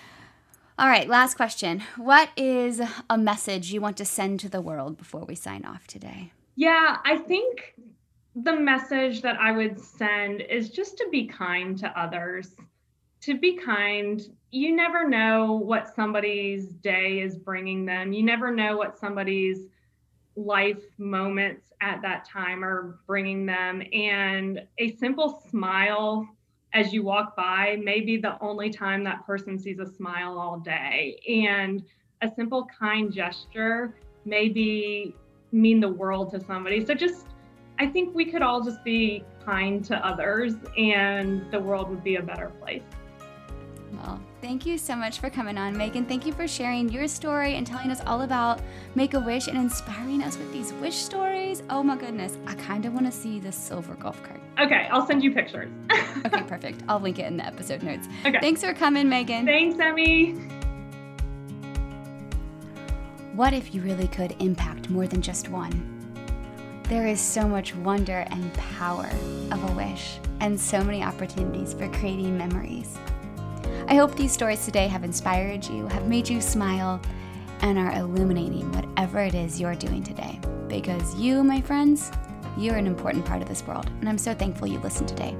All 0.80 0.88
right, 0.88 1.08
last 1.08 1.36
question. 1.36 1.84
What 1.98 2.30
is 2.36 2.82
a 3.10 3.18
message 3.18 3.72
you 3.72 3.82
want 3.82 3.98
to 3.98 4.06
send 4.06 4.40
to 4.40 4.50
the 4.50 4.62
world 4.62 4.98
before 4.98 5.26
we 5.26 5.36
sign 5.36 5.66
off 5.66 5.86
today? 5.86 6.32
Yeah, 6.56 6.98
I 7.06 7.18
think 7.18 7.76
the 8.36 8.56
message 8.56 9.22
that 9.22 9.38
I 9.40 9.52
would 9.52 9.80
send 9.80 10.42
is 10.42 10.70
just 10.70 10.98
to 10.98 11.08
be 11.12 11.28
kind 11.28 11.78
to 11.80 12.00
others 12.00 12.56
to 13.22 13.38
be 13.38 13.56
kind. 13.56 14.22
You 14.54 14.76
never 14.76 15.08
know 15.08 15.54
what 15.54 15.96
somebody's 15.96 16.68
day 16.68 17.22
is 17.22 17.38
bringing 17.38 17.86
them. 17.86 18.12
You 18.12 18.22
never 18.22 18.54
know 18.54 18.76
what 18.76 19.00
somebody's 19.00 19.68
life 20.36 20.84
moments 20.98 21.72
at 21.80 22.02
that 22.02 22.28
time 22.28 22.62
are 22.62 23.00
bringing 23.08 23.46
them. 23.46 23.82
And 23.94 24.62
a 24.78 24.92
simple 24.98 25.42
smile 25.50 26.28
as 26.74 26.92
you 26.92 27.02
walk 27.02 27.34
by 27.38 27.78
may 27.82 28.02
be 28.02 28.18
the 28.18 28.38
only 28.42 28.70
time 28.70 29.06
that 29.06 29.26
person 29.26 29.58
sees 29.58 29.80
a 29.80 29.86
smile 29.86 30.38
all 30.38 30.60
day. 30.60 31.18
And 31.30 31.82
a 32.22 32.30
simple 32.30 32.68
kind 32.78 33.12
gesture 33.12 33.96
may 34.26 34.50
be 34.50 35.16
mean 35.54 35.80
the 35.80 35.90
world 35.90 36.30
to 36.32 36.42
somebody. 36.42 36.86
So 36.86 36.94
just 36.94 37.26
I 37.80 37.88
think 37.88 38.14
we 38.14 38.26
could 38.26 38.42
all 38.42 38.62
just 38.62 38.84
be 38.84 39.24
kind 39.46 39.84
to 39.86 39.96
others 40.06 40.56
and 40.78 41.50
the 41.52 41.60
world 41.60 41.90
would 41.90 42.04
be 42.04 42.18
a 42.18 42.22
better 42.22 42.52
place. 42.62 42.84
Well, 43.94 44.22
thank 44.42 44.66
you 44.66 44.78
so 44.78 44.96
much 44.96 45.20
for 45.20 45.30
coming 45.30 45.58
on, 45.58 45.76
Meghan. 45.76 46.08
Thank 46.08 46.26
you 46.26 46.34
for 46.34 46.48
sharing 46.48 46.90
your 46.90 47.08
story 47.08 47.56
and 47.56 47.68
telling 47.68 47.92
us 47.92 48.02
all 48.06 48.22
about 48.22 48.62
Make 48.96 49.14
a 49.14 49.20
Wish 49.20 49.48
and 49.48 49.58
inspiring 49.58 50.24
us 50.24 50.38
with 50.38 50.52
these 50.54 50.72
wish 50.74 50.96
stories. 50.96 51.62
Oh 51.70 51.84
my 51.84 51.98
goodness, 51.98 52.38
I 52.48 52.56
kind 52.56 52.86
of 52.86 52.94
want 52.94 53.06
to 53.06 53.12
see 53.12 53.40
the 53.40 53.52
silver 53.52 53.96
golf 53.96 54.22
cart. 54.24 54.40
Okay, 54.60 54.88
I'll 54.92 55.06
send 55.06 55.24
you 55.24 55.34
pictures. 55.34 55.70
okay, 56.26 56.44
perfect. 56.44 56.84
I'll 56.88 57.00
link 57.00 57.20
it 57.20 57.26
in 57.26 57.38
the 57.38 57.46
episode 57.46 57.84
notes. 57.84 58.08
Okay. 58.26 58.40
Thanks 58.40 58.62
for 58.64 58.74
coming, 58.74 59.08
Meghan. 59.08 59.46
Thanks, 59.46 59.80
Emmy. 59.80 60.34
What 63.34 63.54
if 63.54 63.74
you 63.74 63.82
really 63.82 64.08
could 64.08 64.36
impact 64.40 64.90
more 64.90 65.08
than 65.08 65.22
just 65.22 65.50
one? 65.50 65.98
There 66.84 67.08
is 67.08 67.22
so 67.22 67.48
much 67.48 67.74
wonder 67.76 68.26
and 68.30 68.54
power 68.54 69.10
of 69.52 69.70
a 69.70 69.74
wish, 69.74 70.20
and 70.42 70.60
so 70.60 70.84
many 70.84 71.02
opportunities 71.02 71.74
for 71.74 71.88
creating 71.90 72.38
memories. 72.38 72.98
I 73.88 73.96
hope 73.96 74.16
these 74.16 74.32
stories 74.32 74.66
today 74.66 74.88
have 74.88 75.04
inspired 75.04 75.66
you, 75.66 75.88
have 75.88 76.08
made 76.08 76.30
you 76.30 76.42
smile, 76.42 77.02
and 77.62 77.78
are 77.78 77.92
illuminating 77.94 78.72
whatever 78.72 79.20
it 79.20 79.36
is 79.36 79.60
you're 79.60 79.76
doing 79.76 80.04
today. 80.04 80.40
Because 80.68 81.16
you, 81.16 81.44
my 81.44 81.62
friends, 81.62 82.12
you're 82.58 82.76
an 82.76 82.88
important 82.88 83.26
part 83.26 83.42
of 83.42 83.48
this 83.48 83.66
world, 83.66 83.90
and 84.00 84.10
I'm 84.10 84.18
so 84.18 84.34
thankful 84.34 84.68
you 84.68 84.80
listened 84.80 85.10
today. 85.10 85.36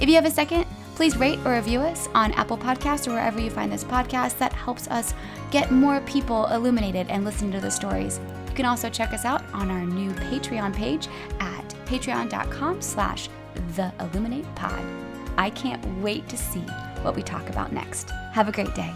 If 0.00 0.08
you 0.08 0.14
have 0.14 0.24
a 0.24 0.30
second, 0.30 0.66
please 0.94 1.16
rate 1.16 1.38
or 1.44 1.54
review 1.54 1.80
us 1.80 2.08
on 2.14 2.32
Apple 2.32 2.58
Podcasts 2.58 3.06
or 3.08 3.12
wherever 3.12 3.40
you 3.40 3.50
find 3.50 3.72
this 3.72 3.84
podcast. 3.84 4.38
That 4.38 4.52
helps 4.52 4.88
us 4.88 5.14
get 5.50 5.70
more 5.70 6.00
people 6.02 6.46
illuminated 6.46 7.08
and 7.08 7.24
listen 7.24 7.50
to 7.52 7.60
the 7.60 7.70
stories. 7.70 8.20
You 8.48 8.54
can 8.54 8.66
also 8.66 8.90
check 8.90 9.12
us 9.12 9.24
out 9.24 9.42
on 9.52 9.70
our 9.70 9.84
new 9.84 10.10
Patreon 10.12 10.74
page 10.74 11.08
at 11.40 11.68
patreon.com 11.86 12.82
slash 12.82 13.28
the 13.76 13.92
illuminate 14.00 14.54
pod. 14.54 14.82
I 15.36 15.50
can't 15.50 15.84
wait 16.02 16.28
to 16.28 16.36
see 16.36 16.64
what 17.02 17.16
we 17.16 17.22
talk 17.22 17.48
about 17.48 17.72
next. 17.72 18.10
Have 18.32 18.48
a 18.48 18.52
great 18.52 18.74
day. 18.74 18.92